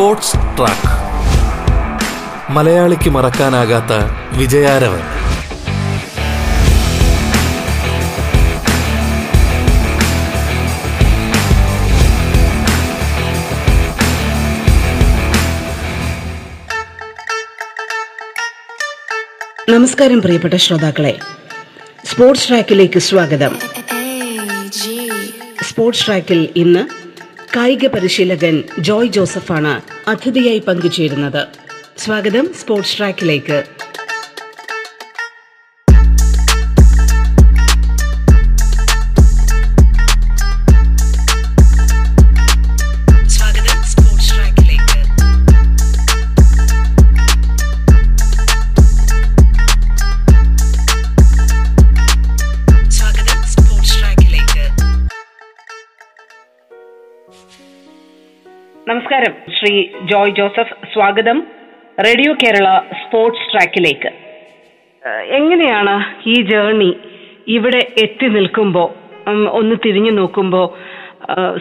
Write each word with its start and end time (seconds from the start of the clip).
Sports 0.00 0.32
track. 0.32 0.92
മലയാളിക്ക് 2.52 3.10
മറക്കാനാകാത്ത 3.10 3.92
വിജയാരവൻ. 4.36 5.00
നമസ്കാരം 19.74 20.22
പ്രിയപ്പെട്ട 20.22 20.54
ശ്രോതാക്കളെ. 20.54 21.18
സ്പോർട്സ് 22.04 22.48
ട്രാക്കിലേക്ക് 22.48 22.98
സ്വാഗതം. 22.98 23.58
സ്പോർട്സ് 25.62 26.06
ട്രാക്കിൽ 26.06 26.48
ഇന്ന് 26.56 27.00
കായിക 27.56 27.86
പരിശീലകൻ 27.86 28.62
ജോയ് 28.78 29.08
ജോസഫാണ് 29.08 29.80
അതിഥിയായി 30.08 30.58
പങ്കുചേരുന്നത്. 30.58 31.46
സ്വാഗതം 31.98 32.54
സ്പോർട്സ് 32.60 32.98
ട്രാക്കിലേക്ക്. 32.98 33.79
ശ്രീ 59.56 59.74
ജോയ് 60.10 60.32
ജോസഫ് 60.38 60.74
സ്വാഗതം. 60.92 61.38
റേഡിയോ 62.06 62.32
കേരള 62.42 62.68
സ്പോർട്സ് 63.00 63.46
ട്രാക്കിലേക്ക്. 63.52 64.10
എങ്ങനെയാണ് 65.38 65.94
ഈ 66.28 66.34
ജേർണി 66.50 66.90
ഇവിടെ 67.56 67.80
എത്തി 68.04 68.26
നിൽക്കുമ്പോൾ 68.36 68.88
ഒന്ന് 69.60 69.76
തിരിഞ്ഞു 69.84 70.12
നോക്കുമ്പോൾ 70.18 70.66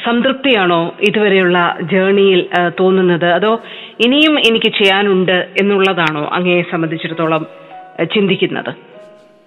സംതൃപ്തിയാണോ 0.06 0.82
ഇതുവരെയുള്ള 1.08 1.58
ജേർണിയിൽ 1.94 2.42
തോന്നുന്നത്? 2.80 3.28
അതോ 3.38 3.52
ഇനിയും 4.06 4.36
എനിക്ക് 4.50 4.72
ചെയ്യാനുണ്ട് 4.80 5.38
എന്നുള്ളതാണോ 5.62 6.24
അങ്ങയെ 6.38 6.62
സംബന്ധിച്ചിടത്തോളം 6.74 7.44
ചിന്തിക്കുന്നത്? 8.16 8.72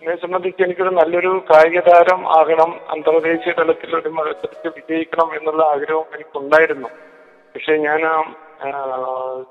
എന്നെ 0.03 0.17
സംബന്ധിച്ച് 0.25 0.63
എനിക്കൊരു 0.67 0.93
നല്ലൊരു 1.01 1.33
കായിക 1.51 1.81
താരം 1.89 2.21
ആകണം 2.39 2.71
അന്തർദേശീയ 2.95 3.55
തലത്തിൽ 3.61 3.91
ഒരു 4.01 4.13
മത്സരത്തിൽ 4.19 4.71
വിജയിക്കണം 4.79 5.29
എന്നുള്ള 5.39 5.63
ആഗ്രഹം 5.75 6.07
എനിക്കുണ്ടായിരുന്നു. 6.17 6.91
പക്ഷെ 7.55 7.75
ഞാൻ 7.87 8.01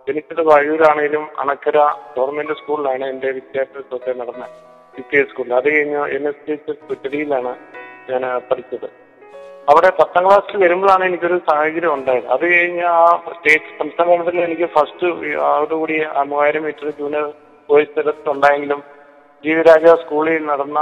ജനിച്ചത് 0.07 0.41
വഴൂരാണേലും 0.47 1.23
അണക്കര 1.39 1.77
ഗവൺമെന്റ് 2.17 2.53
സ്കൂളിലാണ് 2.59 3.03
എന്റെ 3.03 3.29
വിദ്യാഭ്യാസമൊക്കെ 3.37 4.11
നടന്ന 4.21 4.45
സി 4.95 5.01
പി 5.09 5.19
സ്കൂളിൽ. 5.29 5.53
അത് 5.59 5.67
കഴിഞ്ഞ് 5.75 5.99
എൻ 6.15 6.23
എസ് 6.29 6.43
ഡി 6.47 6.51
എച്ച് 6.51 6.73
കുറ്റടിയിലാണ് 6.89 7.51
ഞാൻ 8.09 8.23
പഠിച്ചത്. 8.49 8.87
അവിടെ 9.71 9.89
പത്താം 9.99 10.23
ക്ലാസ്സിൽ 10.25 10.57
വരുമ്പോഴാണ് 10.63 11.03
എനിക്കൊരു 11.05 11.37
സാഹചര്യം 11.49 11.93
ഉണ്ടായത്. 11.93 12.27
അത് 12.35 12.45
കഴിഞ്ഞ് 12.53 12.85
ആ 12.93 13.05
സ്റ്റേറ്റ് 13.35 13.77
സംസ്ഥാന 13.79 14.39
എനിക്ക് 14.47 14.67
ഫസ്റ്റ് 14.75 15.07
അതോടുകൂടി 15.49 15.97
മൂവായിരം 16.31 16.63
മീറ്റർ 16.63 16.89
ജൂനിയർ 17.01 17.27
ബോയ്സ് 17.69 17.95
തലത്തിലുണ്ടായെങ്കിലും 17.97 18.81
ജീവിരാജ 19.45 19.85
സ്കൂളിൽ 20.01 20.45
നടന്ന 20.45 20.79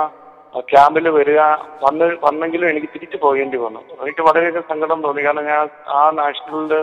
ക്യാമ്പിൽ 0.71 1.05
വരിക 1.17 1.41
വന്ന് 1.83 2.05
വന്നെങ്കിലും 2.23 2.69
എനിക്ക് 2.69 2.87
തിരിച്ചു 2.93 3.17
പോകേണ്ടി 3.23 3.57
വന്നു. 3.65 3.81
എനിക്ക് 4.03 4.23
വളരെയധികം 4.29 4.65
സങ്കടം 4.71 5.01
തോന്നി. 5.03 5.21
കാരണം 5.25 5.45
ഞാൻ 5.51 5.67
ആ 5.99 6.01
നാഷണലിൽ 6.21 6.73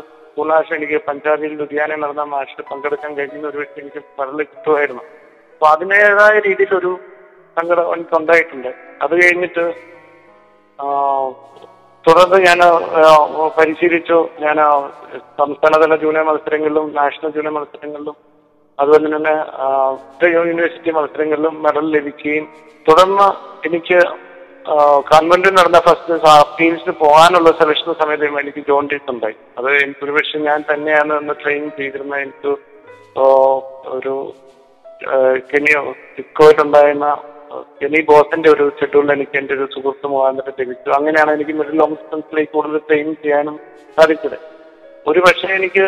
നാഷണൽ 0.45 0.77
എനിക്ക് 0.79 0.99
പഞ്ചാബിൽ 1.09 1.53
ലുധിയാനയിൽ 1.61 2.01
നടന്ന 2.01 2.25
മാഷിൽ 2.35 2.61
പങ്കെടുക്കാൻ 2.71 3.13
കഴിഞ്ഞ 3.19 3.47
ഒരു 3.53 3.59
വ്യക്തി 3.61 3.81
എനിക്ക് 3.81 4.01
മെഡൽ 4.19 4.43
കിട്ടുമായിരുന്നു 4.43 5.05
അപ്പൊ 5.53 5.67
അതിന്റെതായ 5.75 6.35
രീതിയിലൊരു 6.47 6.93
സങ്കടം 7.57 7.87
എനിക്ക് 7.93 8.17
ഉണ്ടായിട്ടുണ്ട്. 8.21 8.71
അത് 9.03 9.15
കഴിഞ്ഞിട്ട് 9.21 9.65
തുടർന്ന് 12.05 12.39
ഞാൻ 12.47 12.59
പരിശീലിച്ചു. 13.59 14.19
ഞാൻ 14.45 14.59
സംസ്ഥാനതല 15.39 15.97
ജൂനിയർ 16.05 16.25
മത്സരങ്ങളിലും 16.29 16.87
നാഷണൽ 16.95 17.33
ജൂനിയർ 17.37 17.55
മത്സരങ്ങളിലും 17.57 18.17
അതുപോലെ 18.79 19.09
തന്നെ 19.17 19.35
യൂണിവേഴ്സിറ്റി 20.49 20.91
മത്സരങ്ങളിലും 20.91 21.55
മെഡൽ 21.67 21.87
ലഭിക്കുകയും 21.97 22.47
തുടർന്ന് 22.87 23.29
എനിക്ക് 23.69 23.99
കോൺവെന്റിൽ 25.11 25.53
നടന്ന 25.57 25.79
ഫസ്റ്റ് 25.87 26.15
ടീംസിന് 26.59 26.93
പോകാനുള്ള 27.03 27.51
സെലക്ഷൻ 27.61 27.95
സമയത്ത് 28.01 28.27
എനിക്ക് 28.43 28.63
ജോണ്ടിസ് 28.71 29.09
ഉണ്ടായി. 29.13 29.37
അത് 29.59 29.69
എനിക്ക് 29.83 30.03
ഒരുപക്ഷെ 30.07 30.39
ഞാൻ 30.49 30.61
തന്നെയാണ് 30.71 31.13
അന്ന് 31.21 31.35
ട്രെയിൻ 31.43 31.65
ചെയ്തിരുന്ന 31.77 32.17
എനിക്ക് 32.25 32.53
ഒരു 33.97 34.15
കെനിയോ 35.51 35.83
ചിക്കോയിട്ടുണ്ടായിരുന്ന 36.17 37.09
കെനി 37.81 38.01
ബോസിന്റെ 38.09 38.49
ഒരു 38.55 38.65
ഷെഡ്യൂളിൽ 38.79 39.13
എനിക്ക് 39.17 39.37
എന്റെ 39.41 39.55
ഒരു 39.59 39.67
സുഹൃത്ത് 39.75 40.07
മുഖാന്തരം 40.13 40.57
ലഭിച്ചു. 40.61 40.89
അങ്ങനെയാണ് 40.99 41.31
എനിക്ക് 41.37 41.55
മിഡിൽ 41.61 41.79
ലോങ് 41.81 41.97
ഡിസ്റ്റൻസിലേക്ക് 41.99 42.53
കൂടുതൽ 42.57 42.83
ട്രെയിൻ 42.89 43.09
ചെയ്യാനും 43.23 43.57
സാധിച്ചത്. 43.99 44.37
ഒരു 45.11 45.21
പക്ഷേ 45.27 45.49
എനിക്ക് 45.59 45.85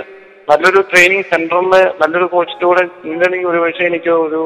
നല്ലൊരു 0.50 0.80
ട്രെയിനിങ് 0.92 1.28
സെന്ററിൽ 1.32 1.68
നല്ലൊരു 2.02 2.28
കോച്ചിന്റെ 2.34 2.66
കൂടെ 2.68 2.82
നിന്നിട്ടുണ്ടെങ്കിൽ 2.86 3.50
ഒരു 3.52 3.60
പക്ഷേ 3.64 3.84
എനിക്ക് 3.90 4.12
ഒരു 4.26 4.42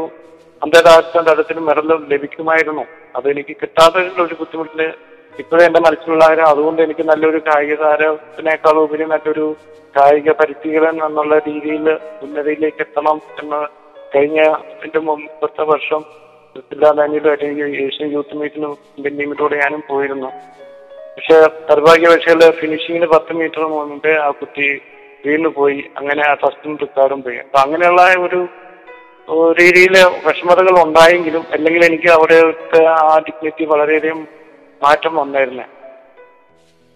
അന്താരാഷ്ട്ര 0.63 1.21
തലത്തിൽ 1.29 1.61
മെഡൽ 1.69 1.91
ലഭിക്കുമായിരുന്നു. 2.15 2.85
അത് 3.17 3.27
എനിക്ക് 3.31 3.57
കിട്ടാത്തതിന്റെ 3.63 4.23
ഒരു 4.23 4.35
ബുദ്ധിമുട്ടിന് 4.35 4.89
ഇപ്പോഴും 5.43 5.65
എന്റെ 5.67 5.81
മനസ്സിലുള്ള 5.81 6.25
കാര്യം 6.29 6.47
അതുകൊണ്ട് 6.47 6.83
എനിക്ക് 6.83 7.05
നല്ലൊരു 7.11 7.39
കായിക 7.49 7.75
താരത്തിനേക്കാൾ 7.83 8.79
ഉപരി 8.87 9.05
നല്ലൊരു 9.05 9.47
കായിക 9.97 10.31
പരിശീലകൻ 10.31 10.99
എന്നുള്ള 11.07 11.39
രീതിയിൽ 11.39 11.87
ഉന്നതിയിലേക്ക് 12.25 12.81
എത്തണം 12.81 13.21
എന്ന് 13.43 13.61
കഴിഞ്ഞ 14.15 14.41
എന്റെ 14.85 14.99
മുമ്പത്തെ 14.99 15.65
വർഷം 15.73 16.03
ബാങ്കിലുമായിട്ട് 16.83 17.45
എനിക്ക് 17.45 17.83
ഏഷ്യൻ 17.85 18.09
യൂത്ത് 18.13 18.35
മീറ്റിനും 18.41 18.73
ഇന്ത്യൻ 18.97 19.15
ടീമിലൂടെ 19.19 19.57
ഞാനും 19.57 19.83
പോയിരുന്നു. 19.89 20.31
പക്ഷെ 21.15 21.37
നിർഭാഗ്യവശാൽ 21.69 22.43
ഫിനിഷിങ്ങിന് 22.61 23.07
പത്ത് 23.07 23.33
മീറ്റർ 23.39 23.63
മുമ്പേ 23.75 24.13
ആ 24.25 24.31
കുട്ടി 24.41 24.67
വീണു 25.25 25.49
പോയി. 25.59 25.81
അങ്ങനെ 25.99 26.23
ആ 26.31 26.35
ഫസ്റ്റും 26.35 26.75
റിക്കാർഡും 26.83 27.23
പോയി. 27.23 27.39
അപ്പൊ 27.39 27.59
അങ്ങനെയുള്ള 27.59 28.03
ഒരു 28.27 28.41
രീതിയിൽ 29.59 29.95
വിഷമതകൾ 30.27 30.75
ഉണ്ടായെങ്കിലും 30.85 31.45
അല്ലെങ്കിൽ 31.53 31.83
എനിക്ക് 31.85 32.09
അവിടെ 32.09 32.39
ആ 32.95 33.19
ഡിഗ്നിറ്റി 33.19 33.65
വളരെയധികം 33.65 34.21
മാറ്റം 34.81 35.15
വന്നായിരുന്നേ. 35.17 35.67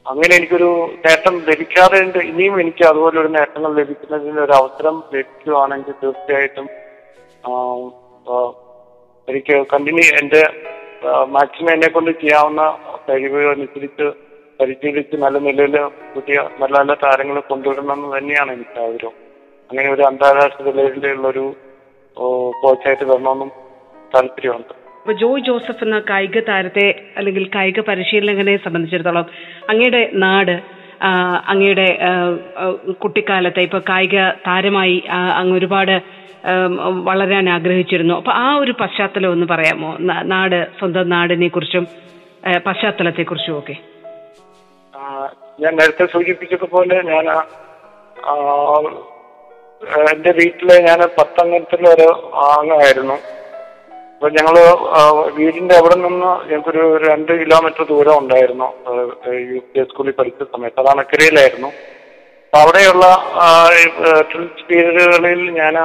അങ്ങനെ 0.06 0.32
എനിക്കൊരു 0.36 0.69
നേട്ടം 1.04 1.34
ലഭിക്കാതെ 1.48 1.98
ഇനിയും 2.28 2.56
എനിക്ക് 2.60 2.84
അതുപോലെ 2.88 3.16
ഒരു 3.20 3.30
നേട്ടങ്ങൾ 3.36 3.70
ലഭിക്കുന്നതിന് 3.78 4.41
ഒരു 4.41 4.54
അവസരം 4.58 4.97
ലഭിക്കുകയാണെങ്കിൽ 5.12 5.94
തീർച്ചയായിട്ടും 6.02 6.66
എനിക്ക് 9.28 9.56
കണ്ടിന്യൂ 9.72 10.06
എന്റെ 10.20 10.42
മാക്സിമം 11.34 11.72
എന്നെ 11.72 11.88
കൊണ്ട് 11.88 12.10
ചെയ്യാവുന്ന 12.20 12.62
കഴിവുകൾ 13.08 13.48
അനുസരിച്ച് 13.50 14.06
പരിശീലിച്ച് 14.60 15.16
നല്ല 15.16 15.38
നിലയിൽ 15.47 15.74
പുതിയ 16.14 16.36
നല്ല 16.60 16.74
നല്ല 16.78 16.94
താരങ്ങളെ 17.03 17.42
കൊണ്ടുവരണമെന്ന് 17.50 18.08
തന്നെയാണ് 18.16 18.50
എനിക്ക് 18.53 18.78
ആഗ്രഹം. 18.80 19.14
അങ്ങനെ 19.70 19.88
ഒരു 19.92 20.03
അന്താരാഷ്ട്ര 20.03 20.62
നിലയിലുള്ള 20.70 21.26
ഒരു 21.28 21.44
കോച്ചായിട്ട് 22.19 23.04
വരണമെന്നും 23.04 23.50
താല്പര്യമുണ്ട്. 24.15 24.72
അപ്പൊ 25.00 25.12
ജോയ് 25.12 25.43
ജോസഫ് 25.43 25.84
എന്ന 25.84 25.99
കായിക 26.10 26.38
താരത്തെ 26.49 26.87
അല്ലെങ്കിൽ 27.16 27.44
കായിക 27.54 27.81
പരിശീലകനെ 27.81 28.56
സംബന്ധിച്ചിടത്തോളം 28.56 29.27
അങ്ങയുടെ 29.69 30.10
നാട് 30.15 30.54
അങ്ങയുടെ 31.47 31.88
കുട്ടിക്കാലത്തെ 32.93 33.60
ഇപ്പൊ 33.60 33.78
കായിക 33.88 34.16
താരമായി 34.47 35.03
അങ്ങ് 35.34 35.54
ഒരുപാട് 35.59 36.03
വളരാൻ 37.09 37.49
ആഗ്രഹിച്ചിരുന്നു. 37.50 38.15
അപ്പൊ 38.15 38.33
ആ 38.33 38.56
ഒരു 38.56 38.72
പശ്ചാത്തലം 38.81 39.33
ഒന്ന് 39.33 39.47
പറയാമോ? 39.47 39.91
നാട് 40.22 40.59
സ്വന്തം 40.78 41.09
നാടിനെ 41.09 41.48
കുറിച്ചും 41.48 41.87
പശ്ചാത്തലത്തെ 42.66 43.22
കുറിച്ചും 43.22 43.59
ഒക്കെ. 43.59 43.77
ഞാൻ 45.60 45.72
നേരത്തെ 45.77 46.07
സൂചിപ്പിച്ചതുപോലെ 46.13 46.97
ഞാൻ 47.03 47.24
എന്റെ 50.12 50.30
വീട്ടിൽ 50.38 50.68
ഞാൻ 50.88 51.00
പത്തംഗത്തിലെ 51.18 51.88
ഒരു 51.97 52.09
ആങ്ങായിരുന്നു. 52.50 53.16
അപ്പൊ 54.15 54.28
ഞങ്ങൾ 54.36 54.56
വീടിന്റെ 55.38 55.74
അവിടെ 55.80 55.97
നിന്ന് 56.04 56.30
ഞങ്ങൾക്കൊരു 56.50 56.84
രണ്ട് 57.06 57.33
കിലോമീറ്റർ 57.41 57.83
ദൂരം 57.91 58.16
ഉണ്ടായിരുന്നു. 58.22 58.68
യു 59.53 59.60
പി 59.72 59.84
സ്കൂളിൽ 59.91 60.15
പഠിച്ച 60.18 60.42
സമയത്ത്. 60.54 60.78
അത് 60.83 60.88
അണക്കരയിലായിരുന്നു. 60.94 61.71
അപ്പൊ 62.44 62.59
അവിടെയുള്ള 62.62 63.06
പീരീഡുകളിൽ 64.68 65.42
ഞാൻ 65.60 65.77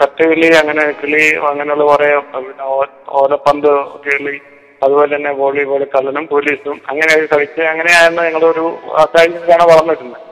കത്തുകിളി 0.00 0.48
അങ്ങനെ 0.60 0.84
കിളി 1.00 1.24
അങ്ങനെയുള്ള 1.48 1.84
കുറെ 1.92 2.10
പിന്നെ 2.34 2.66
ഓലപ്പന്ത് 3.20 3.72
കിളി 4.04 4.36
അതുപോലെ 4.84 5.10
തന്നെ 5.16 5.32
വോളിബോൾ 5.40 5.82
കള്ളനും 5.94 6.24
പോലീസും 6.32 6.76
അങ്ങനെ 6.90 7.12
കളിച്ച് 7.32 7.62
അങ്ങനെയായിരുന്നു 7.72 8.22
ഞങ്ങളൊരു 8.28 8.64
സാഹചര്യത്തിലാണ് 9.14 9.66
വളർന്നിരുന്നത്. 9.72 10.22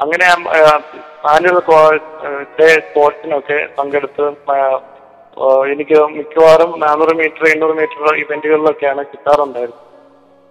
അങ്ങനെ 0.00 0.24
ആനുവൽ 1.26 1.60
സ്പോർട്സിനൊക്കെ 2.78 3.68
പങ്കെടുത്ത് 3.78 4.28
എനിക്ക് 5.72 6.00
മിക്കവാറും 6.00 6.80
നാനൂറ് 6.80 7.16
മീറ്റർ 7.16 7.46
എണ്ണൂറ് 7.46 7.76
മീറ്റർ 7.76 8.14
ഇവന്റുകളിലൊക്കെയാണ് 8.14 9.04
കിട്ടാറുണ്ടായിരുന്നത്. 9.04 9.84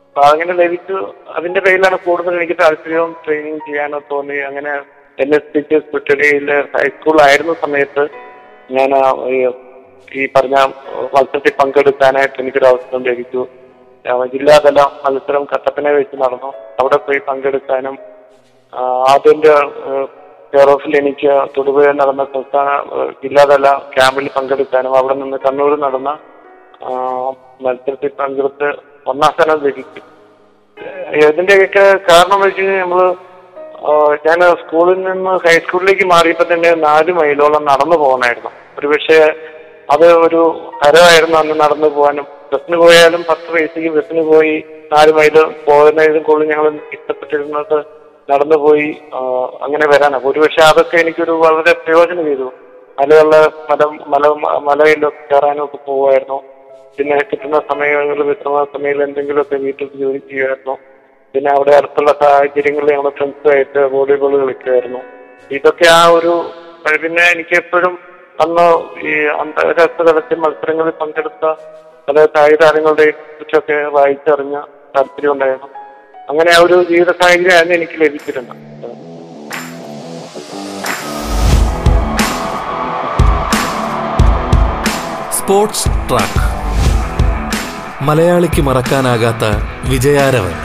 അപ്പൊ 0.07 0.21
അങ്ങനെ 0.21 0.53
ലഭിച്ചു. 0.53 1.13
അതിന്റെ 1.29 1.59
പേരിലാണ് 1.59 1.97
കൂടുതൽ 1.97 2.35
എനിക്ക് 2.35 2.53
താല്പര്യവും 2.53 3.15
ട്രെയിനിങ് 3.25 3.59
ചെയ്യാനോ 3.59 3.99
തോന്നി. 4.11 4.35
അങ്ങനെ 4.35 4.71
എൻ 5.19 5.35
എസ് 5.35 5.55
ടീച്ചേഴ്സ് 5.55 5.87
കുറ്റടിയിലെ 5.87 6.61
ഹൈസ്കൂളിലായിരുന്ന 6.61 7.53
സമയത്ത് 7.53 8.07
ഞാൻ 8.71 8.95
ഈ- 10.13 10.29
പറഞ്ഞ 10.35 10.55
മത്സരത്തിൽ 11.13 11.51
പങ്കെടുക്കാനായിട്ട് 11.63 12.41
എനിക്കൊരു 12.41 12.65
അവസരം 12.65 13.03
ലഭിച്ചു. 13.03 13.47
ജില്ലാതല 14.25 14.81
മത്സരം 14.81 15.43
കട്ടപ്പനെ 15.43 15.91
വെച്ച് 15.91 16.15
നടന്നു. 16.15 16.53
അവിടെ 16.79 16.97
പോയി 16.97 17.17
പങ്കെടുക്കാനും 17.17 18.12
ആ, 18.73 18.83
അതിന്റെ 19.13 19.53
കെയർ 20.53 20.69
ഓഫിൽ 20.73 20.93
എനിക്ക് 20.99 21.29
തൊടുപുഴയിൽ 21.55 21.95
നടന്ന 21.99 22.23
സംസ്ഥാന 22.33 22.69
ജില്ലാതല 23.23 23.67
ക്യാമ്പിൽ 23.93 24.27
പങ്കെടുക്കാനും 24.35 24.95
അവിടെ 24.99 25.15
നിന്ന് 25.21 25.37
കണ്ണൂർ 25.45 25.73
നടന്ന 25.85 26.09
മത്സരത്തിൽ 27.65 28.11
പങ്കെടുത്ത് 28.19 28.69
ഒന്നാം 29.07 29.31
സ്ഥാനം 29.35 29.61
ലഭിച്ചു. 29.65 30.01
ഇതിന്റെയൊക്കെ 31.23 31.85
കാരണം 32.07 32.39
വെച്ച് 32.43 32.61
കഴിഞ്ഞാൽ 32.61 32.81
നമ്മൾ 32.83 33.01
ഞാൻ 34.25 34.39
സ്കൂളിൽ 34.61 34.99
നിന്ന് 35.07 35.31
ഹൈസ്കൂളിലേക്ക് 35.45 36.05
മാറിയപ്പോ 36.11 36.45
തന്നെ 36.51 36.69
നാല് 36.85 37.11
മൈലോളം 37.17 37.63
നടന്നു 37.71 37.95
പോകണമായിരുന്നു 38.03 38.51
ഒരു 38.77 38.87
പക്ഷേ 38.93 39.17
അത് 39.93 40.05
ഒരു 40.25 40.41
ഹരമായിരുന്നു 40.81 41.37
അന്ന് 41.41 41.55
നടന്നു 41.63 41.87
പോകാനും. 41.95 42.27
ബസ്സിന് 42.51 42.77
പോയാലും 42.83 43.21
പത്ത് 43.29 43.47
പൈസക്ക് 43.53 43.89
ബസ്സിന് 43.95 44.23
പോയി 44.29 44.55
നാല് 44.91 45.11
മൈൽ 45.17 45.35
പോകുന്നതിനും 45.67 46.23
കൂടുതൽ 46.23 46.49
ഞങ്ങൾ 46.51 46.67
ഇഷ്ടപ്പെട്ടിരുന്നത്. 46.95 47.77
നടന്നു 48.29 48.57
പോയി 48.57 48.87
ആ, 49.13 49.19
അങ്ങനെ 49.61 49.85
വരാനാണ് 49.87 50.27
ഒരുപക്ഷെ 50.29 50.61
അതൊക്കെ 50.63 50.97
എനിക്കൊരു 50.97 51.33
വളരെ 51.43 51.73
പ്രയോജനം 51.81 52.25
ചെയ്തു. 52.25 52.47
മലയുള്ള 52.97 53.35
മല 53.69 53.81
മല 54.13 54.25
മലയിലൊക്കെ 54.67 55.23
കയറാനും 55.29 55.63
ഒക്കെ 55.63 55.79
പോകുമായിരുന്നു 55.87 56.37
പിന്നെ 56.97 57.15
കിട്ടുന്ന 57.29 57.59
സമയങ്ങളിൽ 57.69 58.23
വിശ്രമ 58.23 58.63
സമയങ്ങളിൽ 58.73 59.03
എന്തെങ്കിലുമൊക്കെ 59.07 59.57
വീട്ടിൽ 59.57 59.87
ജോലി 60.01 60.19
ചെയ്യുമായിരുന്നു. 60.21 60.75
പിന്നെ 61.35 61.49
അവിടെ 61.51 61.71
അടുത്തുള്ള 61.75 62.11
സാഹചര്യങ്ങളിൽ 62.21 62.91
ഞങ്ങൾ 62.93 63.11
ഫ്രണ്ട്സുമായിട്ട് 63.17 63.79
വോളിബോൾ 63.93 64.33
കളിക്കുമായിരുന്നു. 64.41 65.01
ഇതൊക്കെ 65.51 65.87
ആ 65.91 66.03
ഒരു 66.17 66.33
പിന്നെ 67.03 67.23
എനിക്ക് 67.31 67.55
എപ്പോഴും 67.55 67.93
അന്ന് 68.39 68.65
ഈ 69.03 69.11
അന്താരാഷ്ട്ര 69.41 70.03
തലത്തിൽ 70.03 70.39
മത്സരങ്ങളിൽ 70.39 70.93
പങ്കെടുത്ത 71.01 71.45
പല 72.07 72.25
കായിക 72.35 72.57
താരങ്ങളുടെ 72.61 73.05
കുറിച്ചൊക്കെ 73.11 73.77
വായിച്ചറിഞ്ഞ 73.95 74.55
താല്പര്യം 74.95 75.31
ഉണ്ടായിരുന്നു. 75.31 75.69
അങ്ങനെ 76.29 76.51
ആ 76.55 76.59
ഒരു 76.63 76.75
ജീവിത 76.89 77.11
സാഹചര്യമായിരുന്നു 77.21 77.75
എനിക്ക് 77.75 77.95
ലഭിച്ചിരുന്നത്. 78.01 78.59
Sports 85.37 85.89
track. 86.09 86.43
മലയാളിക്ക് 88.07 88.61
മറക്കാനാകാത്ത 88.61 89.45
വിജയാരവൻ. 89.91 90.55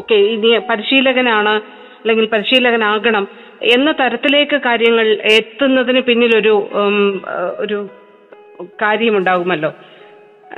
ഓക്കെ 0.00 0.16
ഇനി 0.34 0.50
പരിശീലകനാണ് 0.70 1.54
അല്ലെങ്കിൽ 2.06 2.26
പരിശീലകനാകണം 2.26 3.28
എന്ന 3.62 3.94
തരത്തിലേക്ക് 4.00 4.56
കാര്യങ്ങൾ 4.56 5.06
എത്തുന്നതിന് 5.32 6.00
പിന്നിലൊരു 6.00 6.68
ഒരു 7.58 7.88
കാര്യമുണ്ടാകുമല്ലോ 8.82 9.74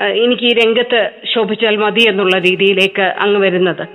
എനിക്ക് 0.00 0.42
ഈ 0.42 0.54
രംഗത്ത് 0.54 1.10
ശോഭിച്ചാൽ 1.34 1.76
മതി 1.76 2.00
എന്നുള്ള 2.08 2.38
രീതിയിലേക്ക് 2.38 3.02
അങ്ങ് 3.02 3.40
വരുന്നത്. 3.40 3.88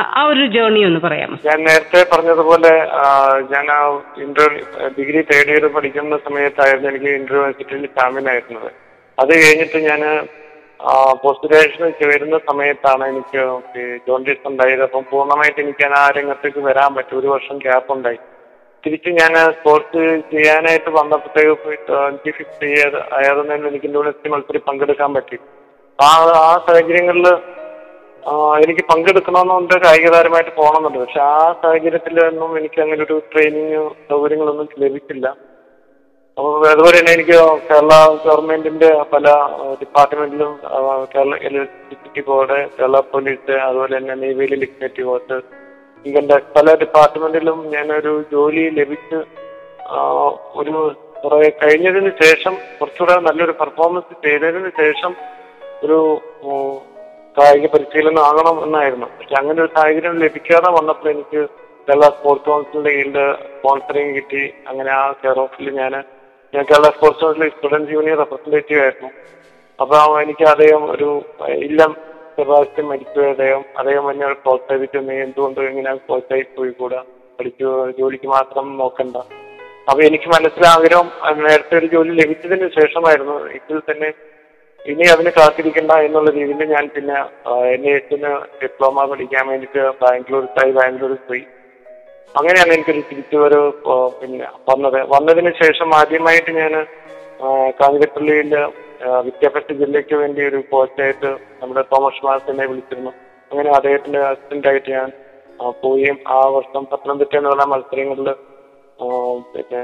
ആ- 0.00 0.26
ഒരു 0.26 0.46
ജേർണി 0.46 0.80
ഒന്ന് 0.84 1.00
പറയാമോ? 1.00 1.36
ഞാൻ 1.46 1.64
നേരത്തെ 1.64 2.06
പറഞ്ഞതുപോലെ 2.12 2.72
ഞാൻ 3.52 3.70
ആ 3.70 4.00
ഇന്റർ 4.22 4.50
ഡിഗ്രി 4.98 5.22
തേർഡ് 5.22 5.50
ഇയർ 5.50 5.66
പഠിക്കുന്ന 5.66 6.16
സമയത്തായിരുന്നു 6.16 6.88
എനിക്ക് 6.88 7.06
ഇന്റർ 7.06 7.34
യൂണിവേഴ്സിറ്റിയിൽ 7.34 7.86
ചാമ്പ്യൻ 7.86 8.28
ആയിരുന്നത്. 8.28 8.72
അത് 9.18 9.28
കഴിഞ്ഞിട്ട് 9.28 9.78
ഞാൻ 9.78 10.00
പോസ്റ്റ് 11.22 12.06
വരുന്ന 12.12 12.38
സമയത്താണ് 12.48 13.04
എനിക്ക് 13.08 13.40
ജോണ്ടിസ് 14.08 14.48
ഉണ്ടായത്. 14.48 14.82
അപ്പം 14.82 15.04
പൂർണമായിട്ട് 15.10 15.60
എനിക്ക് 15.60 15.84
ആ 15.98 16.02
രംഗത്തേക്ക് 16.16 16.62
വരാൻ 16.68 16.94
പറ്റും. 16.94 17.18
ഒരു 17.20 17.28
വർഷം 17.34 17.58
ഗ്യാപ്പ് 17.58 17.92
ഉണ്ടായി. 17.92 18.18
തിരിച്ച് 18.86 19.10
ഞാൻ 19.10 19.34
സ്പോർട്സ് 19.52 20.02
ചെയ്യാനായിട്ട് 20.32 20.90
വന്നപ്പോഴത്തേക്ക് 20.90 21.92
എനിക്ക് 22.08 22.32
ഫിക്സ് 22.38 22.60
ചെയ്യാതെ 22.62 23.00
ആയതെന്നു 23.18 23.68
എനിക്ക് 23.70 23.86
യൂണിവേഴ്സിറ്റി 23.86 24.30
മത്സരം 24.34 24.66
പങ്കെടുക്കാൻ 24.68 25.10
പറ്റി. 25.14 25.38
ആ 25.98 26.08
ആ 26.44 26.52
സാഹചര്യങ്ങളിൽ 26.66 27.28
എനിക്ക് 28.64 28.84
പങ്കെടുക്കണമെന്നുണ്ട് 28.92 29.74
കായിക 29.84 30.08
താരമായിട്ട് 30.12 30.52
പോകണമെന്നുണ്ട്. 30.56 30.98
പക്ഷെ 30.98 31.20
ആ 31.20 31.52
സാഹചര്യത്തിലൊന്നും 31.62 32.58
എനിക്ക് 32.58 32.80
അങ്ങനെ 32.82 33.02
ഒരു 33.02 33.16
ട്രെയിനിങ് 33.32 33.90
സൗകര്യങ്ങളൊന്നും 34.10 34.68
ലഭിച്ചില്ല. 34.78 35.26
അപ്പോൾ 36.38 36.54
അതുപോലെ 36.70 36.96
തന്നെ 36.98 37.12
എനിക്ക് 37.16 37.36
കേരള 37.68 37.92
ഗവൺമെന്റിന്റെ 38.24 38.88
പല 39.12 39.26
ഡിപ്പാർട്ട്മെന്റിലും 39.82 40.50
Kerala 41.12 41.34
electricity 41.48 42.22
board 42.26 42.58
Kerala 42.76 42.98
police 43.12 43.54
അതുപോലെ 43.66 43.94
തന്നെ 43.98 44.14
നേവിയിൽ 44.22 44.52
ഇലക്ട്രിസിറ്റി 44.56 45.04
ബോർഡ് 45.08 45.36
ഇങ്ങനെ 46.04 46.36
പല 46.56 46.74
ഡിപ്പാർട്ട്മെന്റിലും 46.82 47.60
ഞാനൊരു 47.74 48.12
ജോലി 48.32 48.64
ലഭിച്ച് 48.78 49.20
ഒരു 50.60 50.74
കുറെ 51.22 51.48
കഴിഞ്ഞതിന് 51.62 52.10
ശേഷം 52.22 52.54
കുറച്ചുകൂടെ 52.78 53.14
നല്ലൊരു 53.28 53.54
പെർഫോമൻസ് 53.60 54.18
ചെയ്തതിന് 54.26 54.72
ശേഷം 54.82 55.14
ഒരു 55.84 55.98
കായിക 57.38 57.66
പരിശീലനം 57.72 58.22
ആകണം 58.28 58.58
എന്നായിരുന്നു. 58.66 59.08
പക്ഷെ 59.16 59.34
അങ്ങനെ 59.40 59.58
ഒരു 59.64 59.72
സാഹചര്യം 59.78 60.20
ലഭിക്കാതെ 60.24 60.70
വന്നപ്പോൾ 60.78 61.08
എനിക്ക് 61.14 61.40
കേരള 61.88 62.06
സ്പോർട്സ് 62.18 62.46
കൗൺസിലിന്റെ 62.50 62.92
കീഴിൽ 62.96 63.16
സ്പോൺസറിങ് 63.56 64.14
കിട്ടി. 64.18 64.44
അങ്ങനെ 64.68 64.92
ആ 65.00 65.02
കെയർ 65.22 65.40
ഓഫിൽ 65.46 65.70
ഞാൻ 65.80 65.94
ഞാൻ 66.56 66.64
Kerala 66.72 66.88
sports 66.96 67.22
council 67.22 67.50
students 67.54 67.90
union 67.94 68.16
representative 68.20 68.80
ആയിരുന്നു. 68.82 69.08
അപ്പൊ 69.78 69.96
എനിക്ക് 70.24 70.44
അദ്ദേഹം 70.52 70.82
ഒരു 70.92 71.08
ഇല്ലം 71.66 71.92
സെബാസ്റ്റ്യൻ 72.36 72.86
മരിച്ചു 72.90 73.20
അദ്ദേഹം 73.32 73.62
അദ്ദേഹം 73.80 74.06
എന്നെ 74.12 74.26
പ്രോത്സാഹിപ്പിച്ചു 74.44 75.00
നീ 75.08 75.16
എന്തുകൊണ്ട് 75.24 75.60
ഇങ്ങനെ 75.70 75.92
പ്രോത്സാഹിച്ച് 76.06 76.54
പോയി 76.58 76.72
കൂടാ 76.80 77.00
പഠിച്ചു 77.38 77.68
ജോലിക്ക് 77.98 78.28
മാത്രം 78.36 78.66
നോക്കണ്ട. 78.82 79.16
അപ്പൊ 79.88 80.00
എനിക്ക് 80.08 80.28
മനസ്സിലാഗ്രഹം 80.34 81.08
നേരത്തെ 81.46 81.74
ഒരു 81.80 81.88
ജോലി 81.94 82.12
ലഭിച്ചതിന് 82.20 82.68
ശേഷമായിരുന്നു. 82.78 83.36
ഇതിൽ 83.58 83.82
തന്നെ 83.90 84.08
ഇനി 84.92 85.04
അതിന് 85.12 85.30
കാത്തിരിക്കണ്ട 85.36 85.92
എന്നുള്ള 86.06 86.30
രീതിയിൽ 86.38 86.70
ഞാൻ 86.74 86.84
പിന്നെ 86.96 87.16
എൻ 87.74 87.84
ഡിപ്ലോമ 88.62 89.04
പഠിക്കാൻ 89.12 89.44
വേണ്ടിയിട്ട് 89.52 89.84
ബാംഗ്ലൂർ 90.02 90.44
തായി 90.56 90.72
ബാംഗ്ലൂരിൽ 90.78 91.20
പോയി. 91.28 91.44
അങ്ങനെയാണ് 92.34 92.72
എനിക്കൊരു 92.76 93.02
തിരിച്ചുവരവ് 93.10 93.68
പിന്നെ 94.20 94.48
വന്നത്. 94.70 94.98
വന്നതിന് 95.14 95.52
ശേഷം 95.62 95.88
ആദ്യമായിട്ട് 96.00 96.52
ഞാൻ 96.60 96.74
കാഞ്ഞിരപ്പള്ളിയിൽ 97.80 98.52
വിദ്യാഭ്യാസ 99.26 99.70
ജില്ലയ്ക്ക് 99.80 100.16
വേണ്ടി 100.22 100.40
ഒരു 100.48 100.58
കോച്ചായിട്ട് 100.72 101.30
നമ്മുടെ 101.60 101.82
തോമസ് 101.92 102.24
മാസത്തിനെ 102.26 102.66
വിളിച്ചിരുന്നു. 102.70 103.12
അങ്ങനെ 103.50 103.70
അദ്ദേഹത്തിന്റെ 103.78 104.20
അസിസ്റ്റന്റ് 104.30 104.68
ആയിട്ട് 104.70 104.90
ഞാൻ 104.98 105.08
പോവുകയും 105.82 106.18
ആ 106.36 106.38
വർഷം 106.56 106.82
പത്തനംതിട്ട 106.92 107.34
എന്ന് 107.38 107.50
പറഞ്ഞ 107.52 107.66
മത്സരങ്ങളിൽ 107.72 108.28
പിന്നെ 109.54 109.82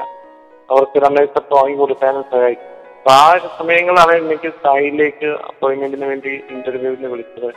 അവർക്ക് 0.68 0.98
ഒക്കെ 1.38 1.54
വാങ്ങി 1.58 1.76
കൊടുക്കാനും 1.82 2.24
സഹായിക്കും 2.32 2.68
അപ്പൊ 2.96 3.12
ആ 3.22 3.28
സമയങ്ങളാണ് 3.60 4.12
എനിക്ക് 4.18 4.50
സായിലേക്ക് 4.64 5.30
അപ്പോയിന്റ്മെന്റിന് 5.50 6.08
വേണ്ടി 6.10 6.32
ഇന്റർവ്യൂവിന് 6.54 7.08
വിളിച്ചത്. 7.12 7.50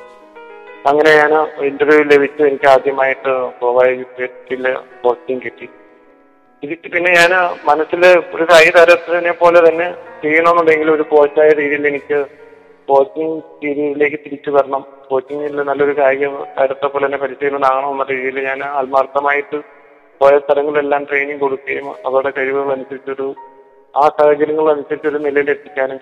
അങ്ങനെ 0.86 1.12
ഞാൻ 1.20 1.32
ഇന്റർവ്യൂ 1.68 2.01
ലഭിച്ചു 2.12 2.42
എനിക്ക് 2.50 2.68
ആദ്യമായിട്ട് 2.74 3.32
ഗോവ 3.62 3.77
യൂണിവേഴ്സിറ്റിയിൽ 3.89 4.65
പോസ്റ്റിംഗ് 5.04 5.44
കിട്ടി. 5.46 5.68
ഇതിട്ട് 6.63 6.88
പിന്നെ 6.94 7.12
ഞാൻ 7.20 7.32
മനസ്സിൽ 7.70 8.04
ഒരു 8.36 8.46
കൈ 8.51 8.65
തരത്തിനെ 8.75 9.34
പോലെ 9.42 9.60
തന്നെ 9.68 9.88
ചെയ്യണമെന്നുണ്ടെങ്കിൽ 10.24 10.89
ഒരു 10.96 11.04
കോച്ചായ 11.13 11.50
രീതിയിൽ 11.62 11.86
എനിക്ക് 11.92 12.20
കോച്ചിങ് 12.88 13.36
രീതിയിലേക്ക് 13.63 14.20
തിരിച്ചു 14.25 14.50
വരണം. 14.56 14.84
കോച്ചിങ്ങിൽ 15.10 15.56
നല്ലൊരു 15.70 15.94
കായിക 16.00 16.25
താരത്തെ 16.58 16.88
പോലെ 16.88 17.06
തന്നെ 17.08 17.20
പരിശീലനം 17.24 17.65
ആകണം 17.72 17.89
എന്ന 17.94 18.06
രീതിയിൽ 18.12 18.38
ഞാൻ 18.50 18.62
ആത്മാർത്ഥമായിട്ട് 18.80 19.58
പോയ 20.22 20.34
സ്ഥലങ്ങളിലെല്ലാം 20.44 21.04
ട്രെയിനിങ് 21.10 21.42
കൊടുക്കുകയും 21.44 21.88
അവരുടെ 22.08 22.32
കഴിവുകൾ 22.38 22.72
അനുസരിച്ചൊരു 22.75 23.27
ആ 23.96 24.06
സാഹചര്യങ്ങൾ 24.18 24.68
അനുസരിച്ചൊരു 24.75 25.20
നിലയിൽ 25.27 25.50
ചെയ്യും 25.54 25.94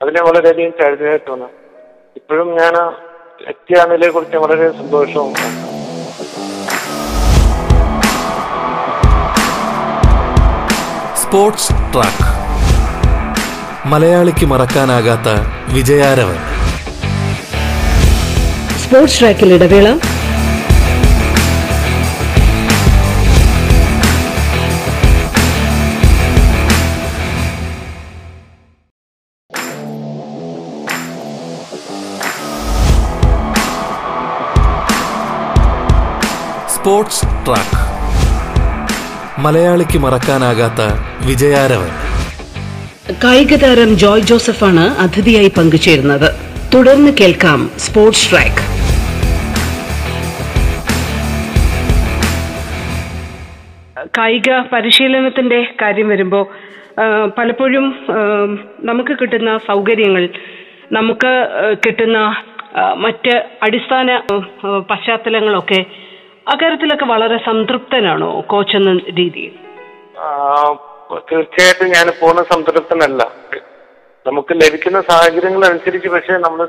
അതിനെ 0.00 0.20
വളരെയധികം 0.28 0.72
ചരിതയായിട്ട് 0.80 1.28
തോന്നുന്നു 1.30 1.56
ഇപ്പോഴും 2.16 2.48
ഞാൻ 2.60 2.74
എത്തിയ 3.48 3.84
നിലയെ 3.90 4.08
കുറിച്ച് 4.08 4.36
വളരെ 4.36 4.70
സന്തോഷവും 4.70 5.34
സ്പോർട്സ് 11.22 11.72
ട്രാക്ക്. 11.72 12.26
മലയാളിക്ക് 13.88 14.46
മറക്കാനാകാത്ത 14.46 15.28
വിജയാരവൻ. 15.72 16.36
സ്പോർട്സ് 18.78 19.20
ട്രാക്കിൽ 19.20 19.52
ഇടവേള. 19.52 19.96
Sports 36.80 37.26
track. 37.46 37.78
മലയാളിക്ക് 39.40 39.98
മറക്കാനാകാത്ത 39.98 40.82
വിജയാരവൻ. 41.26 41.90
കായിക 43.24 43.54
താരം 43.54 43.90
ജോയ് 44.02 44.20
ജോസഫാണ് 44.20 44.84
അതിഥിയായി 45.04 45.50
പങ്കുചേരുന്നത്. 45.56 46.28
തുടർന്ന് 46.74 47.10
കേൾക്കാം 47.20 47.70
സ്പോർട്സ് 47.78 48.30
ട്രാക്ക്. 48.30 48.64
കായിക 54.18 54.50
പരിശീലനത്തിന്റെ 54.72 55.60
കാര്യം 55.82 56.08
വരുമ്പോൾ 56.08 56.44
പലപ്പോഴും 57.38 57.86
നമുക്ക് 58.80 59.16
കിട്ടുന്ന 59.20 59.58
സൗകര്യങ്ങൾ 59.58 60.28
നമുക്ക് 60.92 61.32
കിട്ടുന്ന 61.86 62.18
മറ്റ് 62.96 63.34
അടിസ്ഥാന 63.62 64.22
പശ്ചാത്തലങ്ങളൊക്കെ 64.90 66.09
അക്കാര്യത്തിലൊക്കെ 66.46 67.06
വളരെ 67.06 67.36
സംതൃപ്തനാണോ 67.46 68.30
കോച്ച് 68.46 68.76
എന്ന 68.76 68.92
രീതിയിൽ? 69.18 69.52
തീർച്ചയായിട്ടും 71.28 71.88
ഞാൻ 71.94 72.06
പൂർണ 72.20 72.40
സംതൃപ്തനല്ല. 72.50 73.22
നമുക്ക് 74.26 74.52
ലഭിക്കുന്ന 74.54 74.98
സാഹചര്യങ്ങൾ 75.02 75.62
അനുസരിച്ച് 75.64 76.08
പക്ഷെ 76.08 76.34
നമ്മൾ 76.38 76.60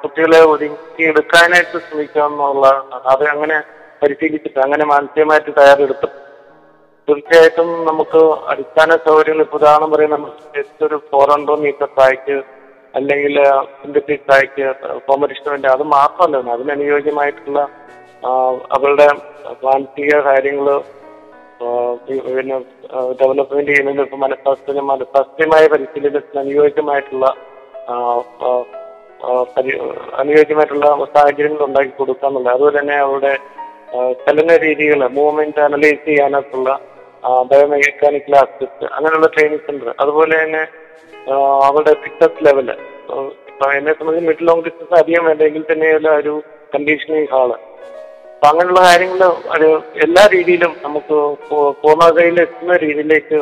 കുട്ടികളെ 0.00 0.40
ഒതുക്കിയെടുക്കാനായിട്ട് 0.52 1.78
ശ്രമിക്കുക 1.78 2.22
എന്നുള്ള 2.24 2.66
അത് 3.10 3.24
അങ്ങനെ 3.28 3.56
പരിശീലിച്ചിട്ട് 4.02 4.60
അങ്ങനെ 4.60 4.84
മാനസികമായിട്ട് 4.84 5.50
തയ്യാറെടുത്തു 5.58 6.08
തീർച്ചയായിട്ടും 7.08 7.68
നമുക്ക് 7.84 8.20
അടിസ്ഥാന 8.48 8.96
സൗകര്യങ്ങൾ 9.06 9.42
ഇപ്പൊ 9.42 9.56
ഉദാഹരണം 9.56 9.90
പറയാം 9.90 10.10
നമ്മൾ 10.10 10.30
ജസ്റ്റ് 10.56 10.82
ഒരു 10.86 10.96
ഫോർ 11.10 11.26
ഹൺഡ്രഡ് 11.32 11.64
മീറ്റർ 11.64 11.88
ട്രാക്ക് 11.96 12.36
അല്ലെങ്കിൽ 12.94 13.36
സിന്തറ്റിക് 13.80 14.24
ട്രാക്ക് 14.26 14.66
കോമ്പറ്റീഷൻ 15.06 15.48
വേണ്ടി 15.50 15.68
അത് 15.68 15.84
മാത്രമല്ല 15.94 16.52
അതിനനുയോജ്യമായിട്ടുള്ള 16.56 17.60
അവരുടെ 18.72 19.06
മാനസിക 19.64 20.14
പി- 22.06 22.34
പിന്നെ 22.36 22.56
ഡെവലപ്മെന്റ് 23.20 23.70
ചെയ്യുന്നതിന് 23.70 24.02
ഇപ്പൊ 24.02 24.16
മനഃശാസ്ത്രം 24.16 24.86
മനഃശാസ്ത്രീയമായ 24.86 25.66
പരിശീലനത്തിന് 25.66 26.38
അനുയോജ്യമായിട്ടുള്ള 26.38 27.26
അനുയോജ്യമായിട്ടുള്ള 30.18 30.86
സാഹചര്യങ്ങൾ 31.14 31.64
ഉണ്ടാക്കി 31.64 31.90
കൊടുക്കുക 31.90 32.28
എന്നുള്ളത്. 32.28 32.54
അതുപോലെ 32.54 32.78
തന്നെ 32.78 32.94
അവരുടെ 32.96 33.32
ചലന 34.26 34.56
രീതികൾ 34.56 35.08
മൂവ്മെന്റ് 35.08 35.60
അനലൈസ് 35.60 36.04
ചെയ്യാനായിട്ടുള്ള 36.04 36.70
ബയോമെക്കാനിക്കൽ 37.42 38.36
ആസ്പെക്ട് 38.36 38.84
അങ്ങനെയുള്ള 38.92 39.26
ട്രെയിനിങ് 39.26 39.66
സെന്റർ 39.66 39.94
അതുപോലെ 40.00 40.44
തന്നെ 40.44 40.62
അവരുടെ 41.64 41.94
ഫിറ്റ്നസ് 41.94 42.46
ലെവൽ 42.46 42.70
എന്നെ 43.76 43.92
സംബന്ധിച്ച് 43.92 44.28
മിഡ് 44.28 44.48
ലോങ് 44.48 44.62
ഡിസ്റ്റൻസ് 44.62 45.00
അധികം 45.00 45.24
വേണ്ടെങ്കിൽ 45.24 45.64
തന്നെയുള്ള 45.72 46.10
ഒരു 46.10 46.42
കണ്ടീഷനിങ് 46.74 47.28
ഹാൾ. 47.28 47.50
അപ്പൊ 48.42 48.50
അങ്ങനെയുള്ള 48.52 48.80
കാര്യങ്ങൾ 48.86 49.20
ഒരു 49.54 49.68
എല്ലാ 50.04 50.22
രീതിയിലും 50.32 50.72
നമുക്ക് 50.84 51.16
പൂർണതയിൽ 51.82 52.36
എത്തുന്ന 52.44 52.76
രീതിയിലേക്ക് 52.84 53.38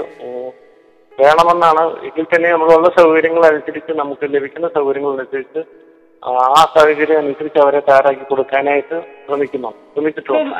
വേണമെന്നാണ്. 1.21 1.85
ഇതിൽ 2.09 2.26
തന്നെ 2.33 2.49
നമ്മളുള്ള 2.54 2.88
സൗകര്യങ്ങൾ 2.99 3.45
അനുസരിച്ച് 3.50 3.92
നമുക്ക് 4.00 4.28
ലഭിക്കുന്ന 4.35 4.69
സൗകര്യങ്ങൾ 4.76 5.12
അനുസരിച്ച് 5.16 5.62
ആ 6.57 6.61
സാഹചര്യം 6.75 7.21
അനുസരിച്ച് 7.23 7.59
അവരെ 7.64 7.80
തയ്യാറാക്കി 7.88 8.25
കൊടുക്കാനായിട്ട് 8.33 8.97
ശ്രമിക്കുന്നു. 9.26 9.71
ശ്രമിച്ചിട്ടുണ്ട്. 9.95 10.38
ഇപ്പം 10.38 10.52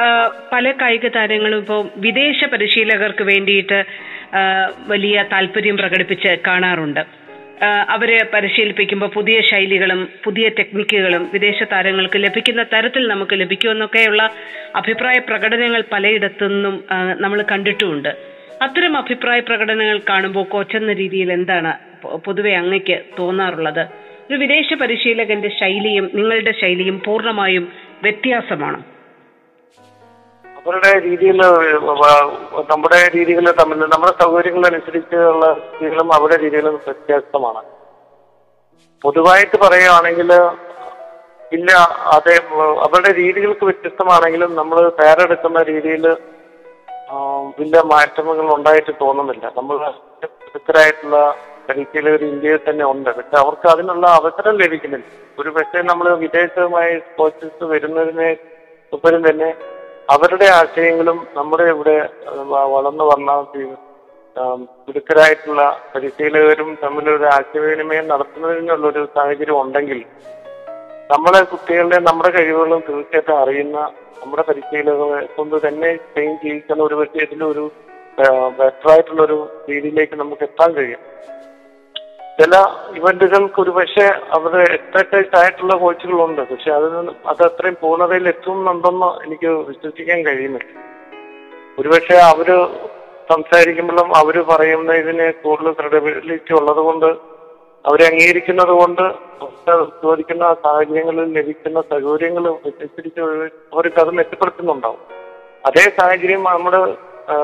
പല 0.55 0.73
കായിക 0.81 1.09
താരങ്ങളും 1.19 1.61
ഇപ്പോൾ 1.63 1.83
വിദേശ 2.09 2.51
പരിശീലകർക്ക് 2.55 3.27
വേണ്ടിയിട്ട് 3.33 3.81
വലിയ 4.95 5.27
താല്പര്യം 5.35 5.79
പ്രകടിപ്പിച്ച് 5.83 6.33
കാണാറുണ്ട്. 6.49 7.03
അവരെ 7.65 8.19
പരിശീലിപ്പിക്കുമ്പോൾ 8.35 9.07
പുതിയ 9.07 9.41
ശൈലികളും 9.41 10.09
പുതിയ 10.25 10.49
ടെക്നിക്കുകളും 10.49 11.23
വിദേശ 11.33 11.63
താരങ്ങൾക്ക് 11.73 12.19
ലഭിക്കുന്ന 12.25 12.63
തരത്തിൽ 12.73 13.09
നമുക്ക് 13.09 13.35
ലഭിക്കുമെന്നൊക്കെയുള്ള 13.41 14.23
അഭിപ്രായ 14.77 15.19
പ്രകടനങ്ങൾ 15.19 15.83
പലയിടത്തുനിന്നും 15.93 16.77
നമ്മൾ 17.21 17.45
കണ്ടിട്ടുമുണ്ട്. 17.53 18.13
അത്തരം 18.63 18.95
അഭിപ്രായ 18.97 19.41
പ്രകടനങ്ങൾ 19.41 20.01
കാണുമ്പോൾ 20.09 20.45
കോച്ചെന്ന 20.45 20.93
രീതിയിൽ 20.93 21.33
എന്താണ് 21.33 21.73
പൊതുവെ 22.27 22.55
അങ്ങയ്ക്ക് 22.57 22.97
തോന്നാറുള്ളത്? 23.19 23.85
ഒരു 24.31 24.37
വിദേശ 24.37 24.75
പരിശീലകന്റെ 24.81 25.51
ശൈലിയും 25.61 26.11
നിങ്ങളുടെ 26.15 26.53
ശൈലിയും 26.61 26.97
പൂർണമായും 27.07 27.73
വ്യത്യാസമാണ്? 28.03 28.81
അവരുടെ 30.61 30.91
രീതിയിൽ 31.05 31.39
നമ്മുടെ 32.71 32.99
രീതികൾ 33.15 33.45
തമ്മിൽ 33.61 33.79
നമ്മുടെ 33.93 34.13
സൗകര്യങ്ങളനുസരിച്ചുള്ള 34.23 35.47
രീതികളും 35.81 36.09
അവരുടെ 36.17 36.37
രീതികളും 36.43 36.75
വ്യത്യസ്തമാണ്. 36.87 37.63
പൊതുവായിട്ട് 39.05 39.57
പറയുകയാണെങ്കിൽ 39.63 40.31
ഇല്ല 41.57 41.71
അതെ 42.17 42.35
അവരുടെ 42.87 43.13
രീതികൾക്ക് 43.21 43.65
വ്യത്യസ്തമാണെങ്കിലും 43.69 44.51
നമ്മൾ 44.61 44.79
തയ്യാറെടുക്കുന്ന 45.01 45.63
രീതിയിൽ 45.71 46.05
വലിയ 47.61 47.81
മാറ്റങ്ങൾ 47.93 48.37
ഉണ്ടായിട്ട് 48.57 48.93
തോന്നുന്നില്ല. 49.01 49.47
നമ്മൾ 49.57 49.79
വിദഗ്ധരായിട്ടുള്ള 50.23 51.17
ഒരു 52.17 52.25
ഇന്ത്യയിൽ 52.33 52.61
തന്നെ 52.69 52.85
ഉണ്ട്. 52.93 53.11
പക്ഷെ 53.17 53.37
അവർക്ക് 53.43 53.67
അതിനുള്ള 53.75 54.07
അവസരം 54.21 54.55
ലഭിക്കുന്നില്ല. 54.63 55.07
ഒരു 55.41 55.51
പക്ഷേ 55.57 55.81
നമ്മൾ 55.91 56.07
വിദേശമായി 56.25 56.95
കോച്ചസ് 57.19 57.65
വരുന്നതിനെ 57.75 58.31
ഉപരി 58.97 59.19
തന്നെ 59.31 59.51
അവരുടെ 60.13 60.47
ആശയങ്ങളും 60.61 61.19
നമ്മുടെ 61.37 61.65
ഇവിടെ 61.71 61.97
വളർന്നു 62.75 63.05
വന്ന 63.05 63.33
മിടുക്കരായിട്ടുള്ള 64.87 65.63
പരിശീലകരും 65.95 66.69
തമ്മിലൊരു 66.83 67.27
ആശയവിനിമയം 67.37 68.07
നടത്തുന്നതിനുള്ള 68.09 68.87
ഒരു 68.87 69.03
സാഹചര്യം 69.17 69.59
ഉണ്ടെങ്കിൽ 69.61 70.01
നമ്മളെ 71.11 71.41
കുട്ടികളുടെ 71.43 71.99
നമ്മുടെ 72.09 72.31
കഴിവുകളും 72.37 72.83
തീർച്ചയായിട്ടും 72.89 73.37
അറിയുന്ന 73.39 73.79
നമ്മുടെ 74.21 74.43
പരിശീലകരെ 74.43 75.21
കൊണ്ട് 75.37 75.57
തന്നെ 75.67 75.91
ട്രെയിൻ 76.11 76.33
ചെയ്യിക്കുന്ന 76.43 76.83
ഒരു 76.83 76.95
പക്ഷേ 76.95 77.23
ഇതിലൊരു 77.25 77.65
ബെറ്റർ 78.59 78.89
ആയിട്ടുള്ള 78.93 79.21
ഒരു 79.23 79.39
രീതിയിലേക്ക് 79.71 80.17
നമുക്ക് 80.17 80.43
എത്താൻ 80.43 80.71
കഴിയും. 80.75 81.03
ചില 82.41 82.57
ഇവന്റുകൾക്ക് 82.99 83.59
ഒരു 83.63 83.73
പക്ഷേ 83.79 84.05
അവർ 84.37 84.53
എക്സ്പെർട്ടൈസ് 84.77 85.35
ആയിട്ടുള്ള 85.41 85.75
കോച്ചുകളുണ്ട്. 85.83 86.43
പക്ഷെ 86.51 86.71
അത് 86.77 86.87
അത് 87.33 87.43
അത്രയും 87.49 87.77
പൂർണതയിൽ 87.83 88.29
എത്തുന്നുണ്ടെന്ന് 88.29 89.09
എനിക്ക് 89.27 89.51
വിശ്വസിക്കാൻ 89.71 90.21
കഴിയുന്നില്ല. 90.27 90.71
ഒരുപക്ഷെ 91.81 92.17
അവർ 92.29 92.49
സംസാരിക്കുമ്പോഴും 93.33 94.09
അവർ 94.21 94.37
പറയുന്ന 94.53 94.97
ഇതിന് 95.03 95.27
കൂടുതൽ 95.43 95.75
ക്രെഡിബിലിറ്റി 95.81 96.53
ഉള്ളത് 96.61 96.81
കൊണ്ട് 96.89 97.07
അവരെ 97.85 98.05
അംഗീകരിക്കുന്നത് 98.11 98.73
കൊണ്ട് 98.81 99.05
ചോദിക്കുന്ന 100.03 100.47
സാഹചര്യങ്ങളിൽ 100.65 101.29
ലഭിക്കുന്ന 101.37 101.81
സൗകര്യങ്ങൾ 101.93 102.45
അനുസരിച്ച് 102.71 103.23
അവർക്ക് 103.75 104.01
അത് 104.05 104.11
മെച്ചപ്പെടുത്തുന്നുണ്ടാവും. 104.19 105.05
അതേ 105.69 105.85
സാഹചര്യം 106.01 106.43
നമ്മുടെ 106.55 106.83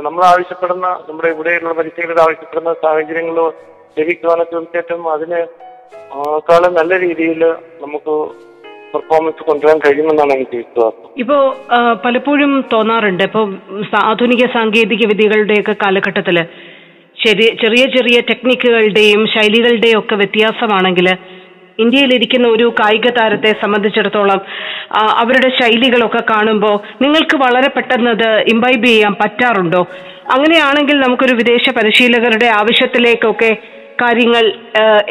നമ്മൾ 0.07 0.23
ആവശ്യപ്പെടുന്ന 0.33 0.89
നമ്മുടെ 1.09 1.29
ഇവിടെയുള്ള 1.35 1.73
പരിശീലനം 1.81 2.23
ആവശ്യപ്പെടുന്ന 2.27 2.71
സാഹചര്യങ്ങൾ 2.85 3.39
ലഭിക്കുവാനും 3.97 4.47
തീർച്ചയായിട്ടും 4.53 5.03
അതിന് 5.15 5.41
കാലം 6.49 6.73
നല്ല 6.79 6.93
രീതിയിൽ 7.05 7.41
നമുക്ക് 7.85 8.13
പെർഫോമൻസ് 8.93 9.43
കൊണ്ടുവരാൻ 9.49 9.79
കഴിയുമെന്നാണ് 9.85 10.33
എനിക്ക് 10.33 10.57
വിശ്വാസം. 10.57 11.07
ഇപ്പോ 11.23 11.37
പലപ്പോഴും 12.05 12.53
തോന്നാറുണ്ട്. 12.73 13.23
ഇപ്പൊ 13.23 13.43
ആധുനിക 14.11 14.45
സാങ്കേതിക 14.57 15.07
വിദ്യകളുടെയൊക്കെ 15.07 15.75
കാലഘട്ടത്തിൽ 15.85 16.39
ചെറിയ 17.17 17.49
ചെറിയ 17.63 17.85
ചെറിയ 17.97 18.17
ടെക്നിക്കുകളുടെയും 18.31 19.23
ശൈലികളുടെയും 19.35 19.99
ഒക്കെ 19.99 20.15
വ്യത്യാസമാണെങ്കിൽ 20.15 21.09
ഇന്ത്യയിലിരിക്കുന്ന 21.79 22.47
ഒരു 22.49 22.67
കായിക 22.81 23.09
താരത്തെ 23.19 23.51
സംബന്ധിച്ചിടത്തോളം 23.63 24.41
അവരുടെ 25.23 25.49
ശൈലികളൊക്കെ 25.59 26.23
കാണുമ്പോൾ 26.31 26.77
നിങ്ങൾക്ക് 27.03 27.37
വളരെ 27.37 27.69
പെട്ടെന്ന് 27.69 28.11
അത് 28.11 28.29
ഇംബൈബ് 28.53 28.87
ചെയ്യാൻ 28.87 29.15
പറ്റാറുണ്ടോ? 29.23 29.81
അങ്ങനെയാണെങ്കിൽ 30.35 30.97
നമുക്കൊരു 31.01 31.35
വിദേശ 31.35 31.71
പരിശീലകരുടെ 31.71 32.49
ആവശ്യത്തിലേക്കൊക്കെ 32.61 33.51
കാര്യങ്ങൾ 34.01 34.45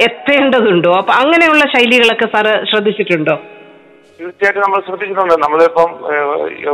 എത്തേണ്ടതുണ്ടോ? 0.07 0.91
അപ്പൊ 1.01 1.13
അങ്ങനെയുള്ള 1.21 1.63
ശൈലികളൊക്കെ 1.73 2.27
സാറ് 2.33 2.53
ശ്രദ്ധിച്ചിട്ടുണ്ടോ? 2.71 3.35
തീർച്ചയായിട്ടും 4.19 4.63
നമ്മൾ 4.65 4.79
ശ്രദ്ധിച്ചിട്ടുണ്ട്. 4.87 5.35
നമ്മളിപ്പം 5.45 5.89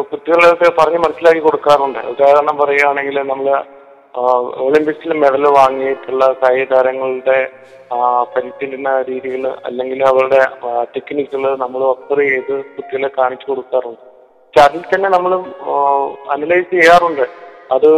കുട്ടികളൊക്കെ 0.10 0.70
പറഞ്ഞ് 0.80 1.00
മനസ്സിലാക്കി 1.06 1.42
കൊടുക്കാറുണ്ട്. 1.46 2.00
ഉദാഹരണം 2.14 2.56
പറയുകയാണെങ്കിൽ 2.62 3.18
നമ്മൾ 3.32 3.48
ഒളിമ്പിക്സിൽ 4.66 5.12
മെഡൽ 5.24 5.44
വാങ്ങിയിട്ടുള്ള 5.58 6.24
കായിക 6.42 6.66
താരങ്ങളുടെ 6.72 7.38
പരിശീലന 8.34 8.90
രീതികൾ 9.10 9.44
അല്ലെങ്കിൽ 9.68 10.00
അവരുടെ 10.10 10.42
ടെക്നിക്കുകൾ 10.96 11.52
നമ്മൾ 11.62 11.82
ഒബ്സർവ് 11.92 12.26
ചെയ്ത് 12.32 12.56
കുട്ടികളെ 12.76 13.10
കാണിച്ചു 13.20 13.46
കൊടുക്കാറുണ്ട്. 13.50 14.04
പക്ഷെ 14.46 14.62
അതിൽ 14.68 14.84
തന്നെ 14.88 15.10
നമ്മൾ 15.16 15.34
അനലൈസ് 16.34 16.70
ചെയ്യാറുണ്ട്. 16.76 17.26
അത് 17.76 17.90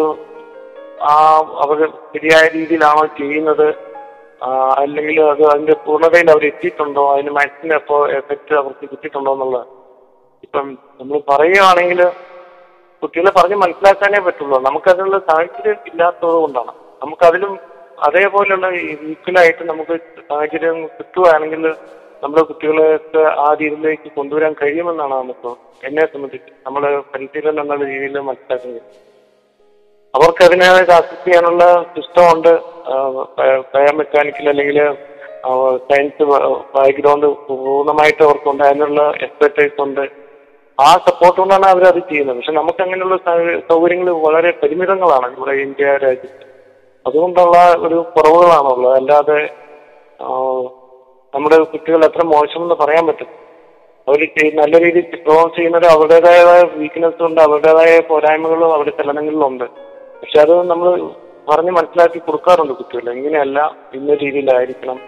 ആ 1.12 1.16
അവർ 1.64 1.80
ശരിയായ 2.14 2.44
രീതിയിലാണോ 2.58 3.06
ചെയ്യുന്നത് 3.22 3.68
അല്ലെങ്കിൽ 4.82 5.18
അത് 5.22 5.44
അതിന്റെ 5.52 5.76
പൂർണതയിൽ 5.86 6.32
അവർ 6.32 6.44
എത്തിയിട്ടുണ്ടോ? 6.46 7.04
അതിന് 7.14 7.32
മാക്സിമം 7.32 7.76
എപ്പോ 7.76 7.98
എഫക്റ്റ് 8.20 8.54
അവർക്ക് 8.62 8.86
കിട്ടിയിട്ടുണ്ടോ 8.92 9.34
എന്നുള്ളത് 9.34 9.68
ഇപ്പം 10.46 10.66
നമ്മൾ 11.00 11.22
പറയുകയാണെങ്കിൽ 11.30 12.02
കുട്ടികളെ 13.04 13.32
പറഞ്ഞ് 13.38 13.56
മനസ്സിലാക്കാനേ 13.56 14.20
പറ്റുള്ളൂ. 14.20 14.58
നമുക്കതിനുള്ള 14.60 15.18
സാഹചര്യം 15.30 15.80
ഇല്ലാത്തത് 15.90 16.36
കൊണ്ടാണ്. 16.44 16.74
നമുക്കതിലും 17.04 17.54
അതേപോലെയുള്ള 18.08 18.68
ഈക്വലായിട്ട് 19.14 19.64
നമുക്ക് 19.64 19.96
സാഹചര്യം 20.30 20.78
കിട്ടുകയാണെങ്കിൽ 20.98 21.64
നമ്മുടെ 22.24 22.44
കുട്ടികളെയൊക്കെ 22.50 23.24
ആ 23.46 23.48
രീതിയിലേക്ക് 23.62 24.10
കൊണ്ടുവരാൻ 24.18 24.54
കഴിയുമെന്നാണ് 24.62 25.16
നമുക്ക് 25.22 25.50
എന്നെ 25.88 26.06
സംബന്ധിച്ച് 26.14 26.52
നമ്മൾ 26.66 26.84
പരിശീലനം 27.14 27.62
എന്നുള്ള 27.64 27.86
രീതിയിൽ 27.86 28.20
മനസ്സിലാക്കുന്നത്. 28.30 28.82
അവർക്ക് 30.18 30.42
അതിനെ 30.46 30.66
ആക്സസ് 30.96 31.24
ചെയ്യാനുള്ള 31.26 31.64
സിസ്റ്റം 31.94 32.26
ഉണ്ട് 32.34 32.50
ബയോമെക്കാനിക്കൽ 33.76 34.50
അല്ലെങ്കിൽ 34.50 34.78
സയൻസ് 35.88 36.26
ബാക്ക്ഗ്രൗണ്ട് 36.76 37.26
പൂർണമായിട്ട് 37.48 38.22
അവർക്കുണ്ട്. 38.26 38.62
അതിനുള്ള 38.64 39.02
എക്സ്പെർട്ടൈസ് 39.26 39.82
ഉണ്ട്. 39.86 40.04
ആ 40.78 40.90
സപ്പോർട്ട് 41.08 41.38
കൊണ്ടാണ് 41.40 41.66
അവർ 41.72 41.84
അത് 41.92 42.00
ചെയ്യുന്നത്. 42.10 42.38
പക്ഷെ 42.38 42.54
നമുക്ക് 42.60 42.82
അങ്ങനെയുള്ള 42.84 43.18
സൗകര്യങ്ങൾ 43.70 44.10
വളരെ 44.26 44.52
പരിമിതങ്ങളാണ് 44.64 45.28
നമ്മുടെ 45.32 45.56
ഇന്ത്യ 45.66 45.86
രാജ്യത്ത്. 46.06 46.46
അതുകൊണ്ടുള്ള 47.06 47.58
ഒരു 47.86 47.98
കുറവുകളാണുള്ളത്. 48.16 48.96
അല്ലാതെ 49.00 49.40
നമ്മുടെ 51.34 51.58
കുട്ടികൾ 51.72 52.02
എത്ര 52.10 52.26
മോശമെന്ന് 52.34 52.78
പറയാൻ 52.84 53.08
പറ്റും. 53.08 53.32
അവർ 54.08 54.22
നല്ല 54.62 54.76
രീതിയിൽ 54.86 55.08
പെർഫോം 55.12 55.50
ചെയ്യുന്നത് 55.56 55.88
അവരുടേതായ 55.94 56.40
വീക്ക്നെസ് 56.80 57.24
ഉണ്ട് 57.30 57.42
അവരുടേതായ 57.42 57.92
പോരായ്മകളും 58.12 58.74
അവരുടെ 58.76 58.94
ചലനങ്ങളിലും 59.02 59.48
ഉണ്ട് 59.48 59.68
പക്ഷെ 60.24 60.40
അത് 60.44 60.54
നമ്മൾ 60.72 60.90
പറഞ്ഞ് 61.50 61.72
മനസ്സിലാക്കി 61.78 62.20
കൊടുക്കാറുണ്ട് 62.20 62.74
കുട്ടികൾ 62.74 63.08
ഇങ്ങനെയല്ല 63.18 63.60
ഇന്ന 63.98 64.14
രീതിയിലായിരിക്കണം 64.24 65.00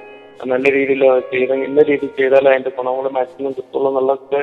നല്ല 0.51 0.65
രീതിയിൽ 0.77 1.03
ചെയ്ത 1.31 1.51
ഇന്ന 1.67 1.81
രീതിയിൽ 1.89 2.11
ചെയ്താലേ 2.17 2.49
അതിന്റെ 2.53 2.71
ഗുണങ്ങൾ 2.77 3.05
മാക്സിമം 3.17 3.53
കിട്ടുള്ളൂ 3.57 3.87
എന്നുള്ളതൊക്കെ 3.91 4.41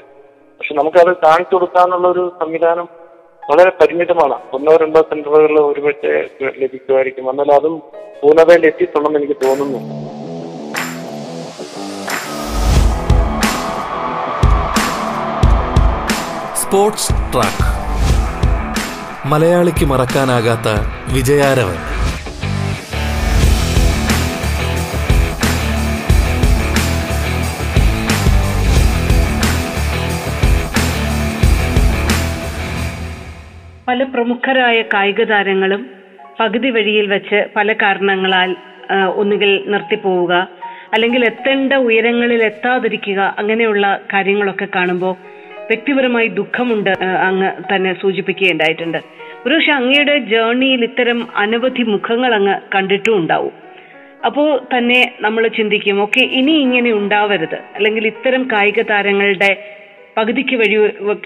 പക്ഷെ 0.59 0.75
നമുക്കത് 0.79 1.13
കാണിച്ചു 1.25 1.55
കൊടുക്കാനുള്ള 1.55 2.07
ഒരു 2.09 2.25
സംവിധാനം 2.41 2.87
വളരെ 3.43 3.71
പരിമിതമാണ്. 3.81 4.37
ഒന്നോ 4.57 4.73
രണ്ടോ 4.83 5.01
സെന്ററുകളിൽ 5.11 5.59
ഒരുപക്ഷെ 5.71 6.13
ലഭിക്കുമായിരിക്കും. 6.63 7.31
എന്നാൽ 7.31 7.51
അതും 7.59 7.75
പൂർണതയിൽ 8.23 8.67
എത്തിയിട്ടുണ്ടെന്ന് 8.71 9.21
എനിക്ക് 9.21 9.37
തോന്നുന്നു. 9.45 9.81
സ്പോർട്സ് 16.63 17.13
ട്രാക്ക് 17.35 17.72
മലയാളിക്ക് 19.27 19.85
മറക്കാനാകാത്ത 19.85 20.69
വിജയാരവൻ. 21.15 21.79
പല 33.89 34.03
പ്രമുഖരായ 34.03 34.83
കായിക 34.83 35.23
താരങ്ങളും 35.23 35.91
പകുതി 36.41 36.71
വഴിയിൽ 36.71 37.07
വെച്ച് 37.07 37.49
പല 37.57 37.73
കാരണങ്ങളാൽ 37.73 38.57
ഒന്നുകിൽ 39.15 39.65
നിർത്തിപ്പോവുക 39.67 40.49
അല്ലെങ്കിൽ 40.93 41.25
എത്തേണ്ട 41.25 41.73
ഉയരങ്ങളിൽ 41.73 42.45
എത്താതിരിക്കുക 42.45 43.35
അങ്ങനെയുള്ള 43.39 44.01
കാര്യങ്ങളൊക്കെ 44.13 44.69
കാണുമ്പോൾ 44.75 45.32
വ്യക്തിപരമായി 45.71 46.29
ദുഃഖമുണ്ട് 46.39 46.91
അങ്ങ് 47.29 47.51
തന്നെ 47.73 47.93
സൂചിപ്പിക്കുകയുണ്ടായിട്ടുണ്ട്. 48.03 48.99
ഒരുപക്ഷെ 49.47 49.73
അങ്ങയുടെ 49.73 50.17
ജേർണിയിൽ 50.33 50.83
ഇത്തരം 50.85 51.29
അനവധി 51.37 51.83
മുഖങ്ങൾ 51.83 52.35
അങ്ങ് 52.35 52.57
കണ്ടിട്ടും 52.75 53.15
ഉണ്ടാവും. 53.17 53.55
അപ്പോൾ 54.29 54.49
തന്നെ 54.75 54.99
നമ്മൾ 55.21 55.49
ചിന്തിക്കും 55.59 56.03
ഓക്കെ 56.03 56.23
ഇനി 56.41 56.53
ഇങ്ങനെ 56.65 56.91
ഉണ്ടാവരുത്. 56.93 57.59
അല്ലെങ്കിൽ 57.77 58.07
ഇത്തരം 58.07 58.43
കായിക 58.53 58.83
താരങ്ങളുടെ 58.83 59.51
പകുതിക്ക് 60.17 60.57
വഴി 60.57 60.77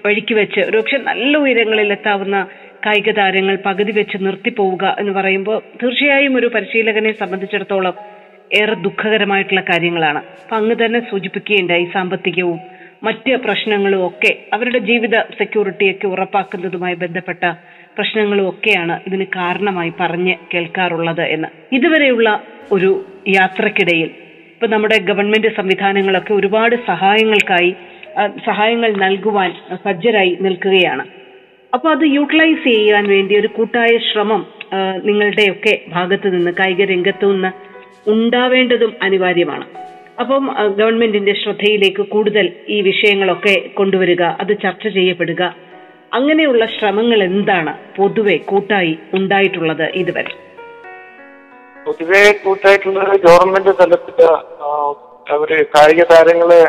വഴിക്ക് 0.06 0.34
വെച്ച് 0.34 0.60
ഒരുപക്ഷെ 0.60 0.98
നല്ല 0.98 1.32
ഉയരങ്ങളിൽ 1.38 1.92
എത്താവുന്ന 1.92 2.38
കായിക 2.86 3.10
താരങ്ങൾ 3.10 3.54
പകുതി 3.66 3.92
വെച്ച് 3.92 4.16
നിർത്തിപ്പോവുക 4.26 4.96
എന്ന് 5.00 5.12
പറയുമ്പോൾ 5.12 5.58
തീർച്ചയായും 5.82 6.36
ഒരു 6.36 6.48
പരിശീലകനെ 6.54 7.12
സംബന്ധിച്ചിടത്തോളം 7.12 7.94
ഏറെ 8.60 8.74
ദുഃഖകരമായിട്ടുള്ള 8.86 9.62
കാര്യങ്ങളാണ്. 9.70 10.20
അപ്പൊ 10.42 10.56
അങ്ങ് 10.56 10.76
തന്നെ 10.84 11.00
സൂചിപ്പിക്കുകയുണ്ടായി 11.10 11.86
സാമ്പത്തികവും 11.94 12.60
മറ്റ് 13.06 13.32
പ്രശ്നങ്ങളും 13.44 14.00
ഒക്കെ 14.06 14.30
അവരുടെ 14.54 14.78
ജീവിത 14.88 15.16
സെക്യൂരിറ്റിയൊക്കെ 15.38 16.06
ഉറപ്പാക്കുന്നതുമായി 16.06 16.96
ബന്ധപ്പെട്ട 17.02 17.44
പ്രശ്നങ്ങളും 17.96 18.46
ഒക്കെയാണ് 18.48 18.94
ഇതിന് 19.06 19.26
കാരണമായി 19.36 19.92
പറഞ്ഞ് 20.00 20.34
കേൾക്കാറുള്ളത് 20.52 21.23
എന്ന്. 21.34 21.49
ഇതുവരെയുള്ള 21.76 22.28
ഒരു 22.73 22.90
യാത്രക്കിടയിൽ 23.28 24.10
ഇപ്പൊ 24.54 24.66
നമ്മുടെ 24.75 24.99
ഗവൺമെന്റ് 25.10 25.50
സംവിധാനങ്ങളൊക്കെ 25.56 26.32
ഒരുപാട് 26.34 26.75
സഹായങ്ങൾക്കായി 26.90 27.71
സഹായങ്ങൾ 28.45 28.90
നൽകുവാൻ 29.04 29.50
സജ്ജരായി 29.84 30.32
നിൽക്കുകയാണ്. 30.40 31.04
അപ്പൊ 31.75 31.86
അത് 31.95 32.04
യൂട്ടിലൈസ് 32.16 32.64
ചെയ്യാൻ 32.64 33.04
വേണ്ടി 33.14 33.34
ഒരു 33.40 33.49
കൂട്ടായ 33.56 33.92
ശ്രമം 34.08 34.42
നിങ്ങളുടെയൊക്കെ 35.06 35.75
ഭാഗത്തുനിന്ന് 35.88 36.52
കായിക 36.60 36.84
രംഗത്തു 36.92 37.26
നിന്ന് 37.32 37.50
ഉണ്ടാവേണ്ടതും 38.10 38.92
അനിവാര്യമാണ്. 39.02 39.66
അപ്പം 40.20 40.44
ഗവൺമെന്റിന്റെ 40.78 41.32
ശ്രദ്ധയിലേക്ക് 41.42 42.02
കൂടുതൽ 42.12 42.46
ഈ 42.68 42.76
വിഷയങ്ങളൊക്കെ 42.80 43.54
കൊണ്ടുവരിക 43.78 44.22
അത് 44.42 44.52
ചർച്ച 44.62 44.84
ചെയ്യപ്പെടുക. 44.88 45.42
അങ്ങനെയുള്ള 46.14 46.64
ശ്രമങ്ങൾ 46.66 47.20
എന്താണ് 47.22 47.72
പൊതുവെ 47.96 48.36
കൂട്ടായി 48.50 48.92
ഉണ്ടായിട്ടുള്ളത് 49.14 49.86
ഇതുവരെ? 50.00 50.32
പൊതുവെ 51.86 52.22
കൂട്ടായിട്ടുള്ളത് 52.44 53.12
ഗവൺമെന്റ് 53.26 53.74
തലത്തിൽ 53.80 54.20
അവർ 55.34 55.50
കായിക 55.74 56.02
താരങ്ങളെ 56.12 56.62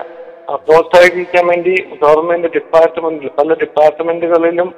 പ്രോത്സാഹിപ്പിക്കാൻ 0.65 1.47
വേണ്ടി 1.47 1.73
ഗവൺമെന്റ് 2.03 2.49
ഡിപ്പാർട്ട്മെന്റിൽ 2.57 3.31
പല 3.39 3.53
ഡിപ്പാർട്ട്മെന്റുകളിലും 3.63 4.69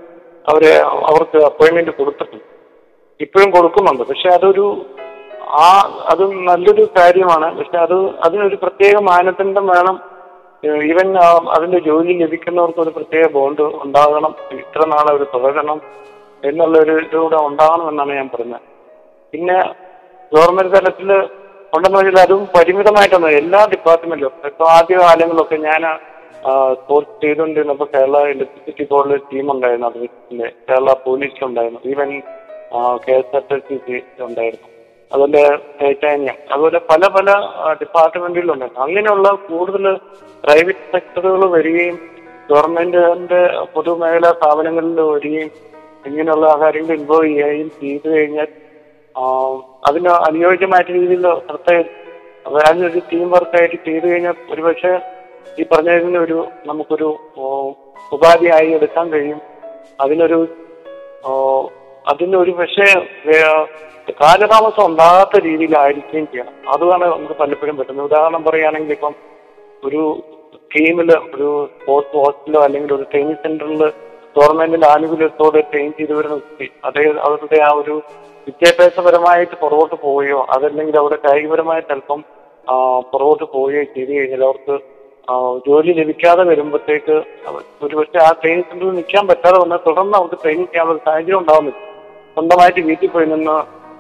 അവരെ 0.50 0.72
അവർക്ക് 1.10 1.40
അപ്പോയിന്റ്മെന്റ് 1.50 1.92
കൊടുത്തിട്ടുണ്ട്. 1.92 2.48
ഇപ്പോഴും 3.26 3.50
കൊടുക്കുന്നുണ്ട്. 3.52 4.04
പക്ഷെ 4.04 4.30
അതൊരു 4.38 4.66
ആ 5.58 5.68
അത് 6.12 6.24
നല്ലൊരു 6.50 6.84
കാര്യമാണ്. 6.98 7.48
പക്ഷെ 7.58 7.78
അത് 7.86 7.98
അതിനൊരു 8.26 8.58
പ്രത്യേക 8.64 8.96
മാനദണ്ഡം 9.10 9.66
വേണം. 9.74 9.96
ഈവൻ 10.92 11.10
അതിന്റെ 11.56 11.80
ജോലി 11.88 12.14
ലഭിക്കുന്നവർക്ക് 12.22 12.82
ഒരു 12.86 12.92
പ്രത്യേക 12.98 13.26
ബോണ്ട് 13.36 13.64
ഉണ്ടാകണം. 13.86 14.34
ഇത്ര 14.64 14.82
നാളെ 14.94 15.10
അവർ 15.14 15.24
തുടരണം 15.34 15.80
എന്നുള്ള 16.50 16.76
ഒരു 16.86 16.94
ഇതുകൂടെ 17.06 17.38
ഉണ്ടാകണം 17.50 17.86
എന്നാണ് 17.92 18.12
ഞാൻ 18.20 18.30
പറഞ്ഞത്. 18.34 18.66
പിന്നെ 19.34 19.58
ഗവൺമെന്റ് 20.36 20.74
തലത്തിൽ 20.76 21.12
ഉണ്ടെന്ന് 21.76 21.98
വെച്ചാൽ 22.00 22.22
അതും 22.26 22.44
പരിമിതമായിട്ടൊന്നും 22.56 23.32
എല്ലാ 23.42 23.60
ഡിപ്പാർട്ട്മെന്റിലും 23.74 24.34
ഇപ്പൊ 24.50 24.66
ആദ്യ 24.78 24.98
കാലങ്ങളിലൊക്കെ 25.04 25.58
ഞാൻ 25.70 25.84
സ്പോർട്സ് 26.82 27.16
ചെയ്തുകൊണ്ടിരുന്നപ്പോൾ 27.24 27.88
കേരള 27.96 28.18
ഇലക്ട്രിസിറ്റി 28.34 28.84
ബോർഡിൽ 28.92 29.22
ടീം 29.32 29.48
ഉണ്ടായിരുന്നു. 29.54 29.88
അതിന്റെ 29.90 30.50
Kerala 30.70 30.94
പോലീസിലുണ്ടായിരുന്നു 31.08 31.82
even 31.94 32.12
K 33.06 33.16
S 33.20 33.36
R 33.40 33.62
T 33.70 33.78
C 33.86 33.98
ഉണ്ടായിരുന്നു. 34.28 34.69
അതുപോലെ 35.12 35.44
ടൈറ്റാനിയം 35.82 36.38
അതുപോലെ 36.52 36.80
പല 36.90 37.08
പല 37.08 37.30
ഡിപ്പാർട്ട്മെന്റുകളുണ്ട് 37.82 38.66
അങ്ങനെയുള്ള 38.78 39.30
കൂടുതൽ 39.48 39.86
പ്രൈവറ്റ് 40.44 40.92
സെക്ടറുകൾ 40.92 41.50
വരികയും 41.50 42.00
ഗവൺമെന്റിന്റെ 42.50 43.42
പൊതുമേഖലാ 43.74 44.32
സ്ഥാപനങ്ങളിൽ 44.32 45.02
വരികയും 45.02 45.50
ഇങ്ങനെയുള്ള 46.06 46.58
കാര്യങ്ങൾ 46.62 46.94
ഇൻവോൾവ് 46.94 47.28
ചെയ്യുകയും 47.30 47.70
ചെയ്തു 47.82 48.08
കഴിഞ്ഞാൽ 48.10 48.50
അതിന് 49.84 50.10
അനുയോജ്യമായ 50.28 50.82
രീതിയിൽ 50.90 51.26
പ്രത്യേക 51.50 51.86
അതിനൊരു 52.66 53.02
ടീം 53.12 53.30
വർക്കായിട്ട് 53.30 53.76
ചെയ്തു 53.86 54.06
കഴിഞ്ഞാൽ 54.08 54.36
ഒരുപക്ഷെ 54.52 54.94
ഈ 55.60 55.66
പറഞ്ഞതിന് 55.72 56.18
ഒരു 56.18 56.48
നമുക്കൊരു 56.66 57.10
ഉപാധിയായി 58.12 58.70
എടുക്കാൻ 58.72 59.10
കഴിയും. 59.14 59.42
അതിനൊരു 60.02 60.40
അതിനൊരു 62.08 62.52
പക്ഷേ 62.52 62.88
വേ- 63.26 63.66
കാലതാമസം 64.22 64.86
ഉണ്ടാകാത്ത 64.86 65.44
രീതിയിലായിരിക്കുകയും 65.44 66.28
ചെയ്യണം. 66.32 66.54
അതാണ് 66.68 67.06
നമുക്ക് 67.06 67.34
പലപ്പോഴും 67.34 67.78
പറ്റുന്നത്. 67.78 68.06
ഉദാഹരണം 68.06 68.44
പറയുകയാണെങ്കിൽ 68.44 68.92
ഇപ്പം 68.92 69.16
ഒരു 69.84 70.02
സ്കീമിൽ 70.56 71.12
ഒരു 71.36 71.48
സ്പോർട്സ് 71.76 72.18
ഹോസ്റ്റലോ 72.18 72.62
അല്ലെങ്കിൽ 72.62 72.94
ഒരു 72.94 73.04
ട്രെയിനിങ് 73.04 73.36
സെന്ററിൽ 73.36 73.82
ഗവൺമെന്റിന്റെ 74.36 74.88
ആനുകൂല്യത്തോടെ 74.88 75.62
ട്രെയിൻ 75.62 75.94
ചെയ്തു 75.98 76.14
വരുന്ന 76.14 76.36
കുട്ടി 76.38 76.72
അതേ 76.86 77.14
അവരുടെ 77.20 77.62
ആ 77.62 77.72
ഒരു 77.74 77.96
വിദ്യാഭ്യാസപരമായിട്ട് 78.48 79.56
പുറകോട്ട് 79.56 79.96
പോവുകയോ 79.96 80.46
അതല്ലെങ്കിൽ 80.50 80.98
അവരുടെ 80.98 81.28
കായികപരമായിട്ട് 81.28 81.92
അല്പം 81.92 82.20
പുറകോട്ട് 83.14 83.44
പോവുകയോ 83.44 83.84
ചെയ്തു 83.84 84.12
കഴിഞ്ഞാൽ 84.12 84.44
അവർക്ക് 84.44 84.76
ജോലി 85.68 85.92
ലഭിക്കാതെ 85.92 86.44
വരുമ്പോഴത്തേക്ക് 86.44 87.16
ഒരുപക്ഷെ 87.84 88.20
ആ 88.24 88.32
ട്രെയിനിങ് 88.32 88.64
സെന്ററിൽ 88.64 88.92
നിൽക്കാൻ 88.92 89.28
പറ്റാതെ 89.28 89.60
വന്നാൽ 89.60 89.78
തുടർന്ന് 89.88 90.18
അവർക്ക് 90.18 90.36
ട്രെയിനിങ് 90.44 90.92
ഒരു 90.92 91.00
സാഹചര്യം 91.06 91.40
ഉണ്ടാവുന്നില്ല 91.40 91.89
സ്വന്തമായിട്ട് 92.34 92.82
വീട്ടിൽ 92.90 93.10
പോയി 93.14 93.28
നിന്ന് 93.34 93.58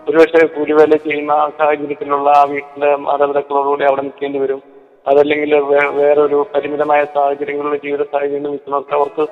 ഒരുപക്ഷെ 0.09 0.41
കൂലിവേല 0.55 0.95
ചെയ്യുന്ന 1.05 1.33
സാഹചര്യത്തിലുള്ള 1.57 2.29
ആ 2.39 2.43
വീട്ടിലെ 2.51 2.89
മാതാപിതാക്കളോടുകൂടി 3.05 3.83
അവിടെ 3.89 4.01
നിൽക്കേണ്ടി 4.07 4.39
വരും. 4.43 4.61
അതല്ലെങ്കിൽ 5.09 5.51
വേറൊരു 5.99 6.39
പരിമിതമായ 6.53 7.01
സാഹചര്യങ്ങളിൽ 7.15 7.75
ജീവിത 7.83 8.03
സാഹചര്യങ്ങളിൽ 8.13 8.53
നിൽക്കുന്നവർക്ക് 8.55 8.95
അവർക്ക് 8.99 9.23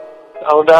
അവരുടെ 0.52 0.76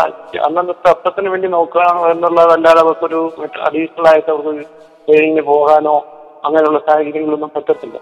അന്നത്തെ 0.47 0.89
അർത്ഥത്തിന് 0.91 1.30
വേണ്ടി 1.34 1.47
നോക്കുക 1.56 1.84
എന്നുള്ളതല്ലാതെ 2.12 2.82
അവർക്കൊരു 2.86 3.21
അഡീഷണൽ 3.67 4.08
ആയിട്ട് 4.12 4.30
അവർക്ക് 4.34 4.65
ട്രെയിനിങ്ങിന് 5.08 5.45
പോകാനോ 5.51 5.95
അങ്ങനെയുള്ള 6.45 6.80
സാഹചര്യങ്ങളൊന്നും 6.88 7.51
പറ്റത്തില്ല. 7.56 7.97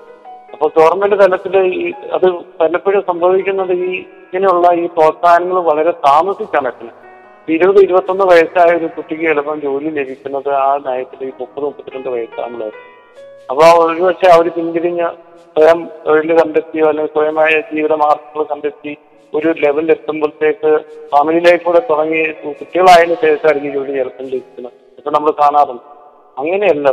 അപ്പൊ 0.54 0.68
ഗവൺമെന്റ് 0.78 1.18
തലത്തിൽ 1.22 1.56
ഈ 1.82 1.86
അത് 2.18 2.28
പലപ്പോഴും 2.60 3.02
സംഭവിക്കുന്നത് 3.10 3.74
ഈ 3.88 3.92
ഇങ്ങനെയുള്ള 4.26 4.68
ഈ 4.82 4.86
പ്രോത്സാഹനങ്ങൾ 4.98 5.60
വളരെ 5.72 5.94
താമസിച്ചാണ് 6.08 6.70
എത്തുന്നത്. 6.72 7.02
ഇരുപത് 7.50 7.80
ഇരുപത്തൊന്ന് 7.80 8.26
വയസ്സായ 8.26 8.78
ഒരു 8.78 8.86
കുട്ടിക്ക് 8.86 9.24
ചിലപ്പം 9.24 9.62
ജോലി 9.62 9.90
ലഭിക്കുന്നത് 9.90 10.50
ആ 10.50 10.80
നയത്തിൽ 10.88 11.28
ഈ 11.28 11.32
മുപ്പത് 11.40 11.64
മുപ്പത്തിരണ്ട് 11.64 12.10
വയസ്സാകുമ്പോൾ 12.10 12.72
അപ്പോൾ 13.50 13.94
ഒരുപക്ഷെ 13.94 14.28
അവർ 14.30 14.50
പിന്തിരിഞ്ഞ് 14.50 15.08
സ്വയം 15.60 15.90
തൊഴിൽ 16.08 16.44
കണ്ടെത്തിയോ 16.44 16.88
അല്ലെങ്കിൽ 16.88 17.14
സ്വയമായ 17.14 17.64
ജീവിത 17.74 17.94
മാർഗങ്ങൾ 17.94 18.44
കണ്ടെത്തി 18.44 18.98
ഒരു 19.34 19.56
ലെവലിൽ 19.58 19.92
എത്തുമ്പോഴത്തേക്ക് 19.92 20.80
ഫാമിലി 21.12 21.40
ലൈഫോടെ 21.40 21.80
തുടങ്ങി 21.80 22.32
കുട്ടികളായതിനു 22.32 23.14
ശേഷമായിരിക്കും 23.14 23.74
ജോലി 23.74 23.92
ചിലപ്പം 23.92 24.26
ലഭിക്കുന്നത്. 24.26 24.74
ഇപ്പൊ 24.98 25.12
നമ്മൾ 25.12 25.32
കാണാറുണ്ട്. 25.32 25.82
അങ്ങനെയല്ല. 26.38 26.90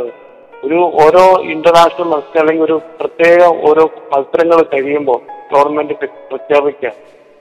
ഒരു 0.63 0.75
ഓരോ 0.75 1.41
ഇന്റർനാഷണൽ 1.41 2.05
മത്സരം 2.05 2.39
അല്ലെങ്കിൽ 2.39 2.65
ഒരു 2.65 2.81
പ്രത്യേക 2.99 3.43
ഓരോ 3.69 3.89
മത്സരങ്ങൾ 4.15 4.61
കഴിയുമ്പോൾ 4.61 5.19
ഗവൺമെന്റ് 5.53 5.93
പ്ര- 5.93 6.27
പ്രഖ്യാപിക്കുക. 6.27 6.91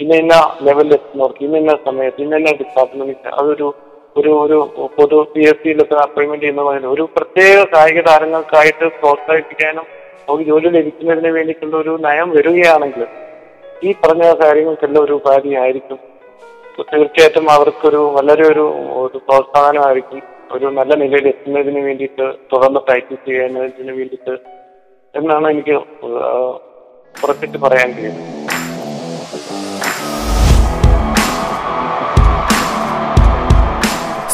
ഇന്ന 0.02 0.14
ഇന്ന 0.22 0.34
ലെവലിൽ 0.66 0.92
എത്തുന്നവർക്ക് 0.98 1.42
ഇന്ന 1.46 1.56
ഇന്ന 1.62 1.74
സമയത്ത് 1.86 2.22
ഇന്ന 2.24 2.40
ഇന്ന 2.40 2.52
ഡിപ്പാർട്ട്മെന്റ് 2.60 3.32
അതൊരു 3.38 3.68
ഒരു 4.16 4.30
ഒരു 4.44 4.56
പൊതു 4.96 5.18
പി 5.32 5.42
എസ് 5.50 5.60
സിയിലൊക്കെ 5.62 5.96
അപ്പോയിന്റ്മെന്റ് 6.04 6.44
ചെയ്യുന്നതിന് 6.44 6.88
ഒരു 6.94 7.04
പ്രത്യേക 7.16 7.58
കായിക 7.74 8.00
താരങ്ങൾക്കായിട്ട് 8.08 8.86
പ്രോത്സാഹിപ്പിക്കാനും 9.00 9.86
അവർക്ക് 10.28 10.46
ജോലി 10.50 10.68
ലഭിക്കുന്നതിന് 10.78 11.30
വേണ്ടിയിട്ടുള്ള 11.36 11.76
ഒരു 11.76 11.92
നയം 12.06 12.28
വരികയാണെങ്കിൽ 12.36 13.04
ഈ 13.86 13.92
പറഞ്ഞ 14.02 14.24
കാര്യങ്ങൾക്കെല്ലാം 14.42 15.04
ഒരു 15.04 15.14
ഉപാധിയായിരിക്കും. 15.20 15.98
തീർച്ചയായിട്ടും 16.90 17.46
അവർക്കൊരു 17.54 18.00
വളരെ 18.16 18.44
ഒരു 18.52 18.64
ഒരു 19.02 19.18
പ്രോത്സാഹനമായിരിക്കും. 19.26 20.22
ഒരു 20.54 20.66
നല്ല 20.78 20.92
നിലയിൽ 21.02 21.26
എത്തുന്നതിന് 21.32 21.80
വേണ്ടിയിട്ട് 21.88 22.24
തുടർന്ന് 22.52 22.80
പ്രാക്ടീസ് 22.86 23.24
ചെയ്യുന്നതിന് 23.28 23.92
വേണ്ടിയിട്ട് 23.98 24.34
എന്നാണ് 25.14 25.46
എനിക്ക് 25.54 25.76
ഉറപ്പിച്ച് 27.14 27.58
പറയാൻ 27.64 27.90
കഴിയുന്നത്. 27.96 28.51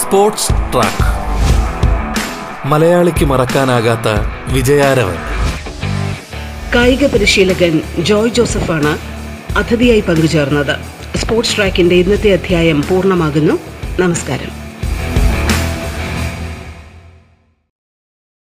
Sports 0.09 0.49
track. 0.49 1.05
മലയാളിക്ക് 2.69 3.25
മറക്കാനാകാത്ത 3.25 4.09
വിജയാരവൻ. 4.53 5.15
കായിക 6.75 7.07
പരിശീലകൻ 7.07 7.81
ജോയ് 7.99 8.31
ജോസഫാണ് 8.31 8.99
അതിഥിയായി 9.59 10.01
പങ്കുചേർന്നത്. 10.01 10.77
സ്പോർട്സ് 11.19 11.57
ട്രാക്കിന്റെ 11.57 11.95
ഇന്നത്തെ 11.95 12.33
അധ്യായം 12.33 12.85
പൂർണമാകുന്നു. 12.91 13.59
നമസ്കാരം. 14.01 14.68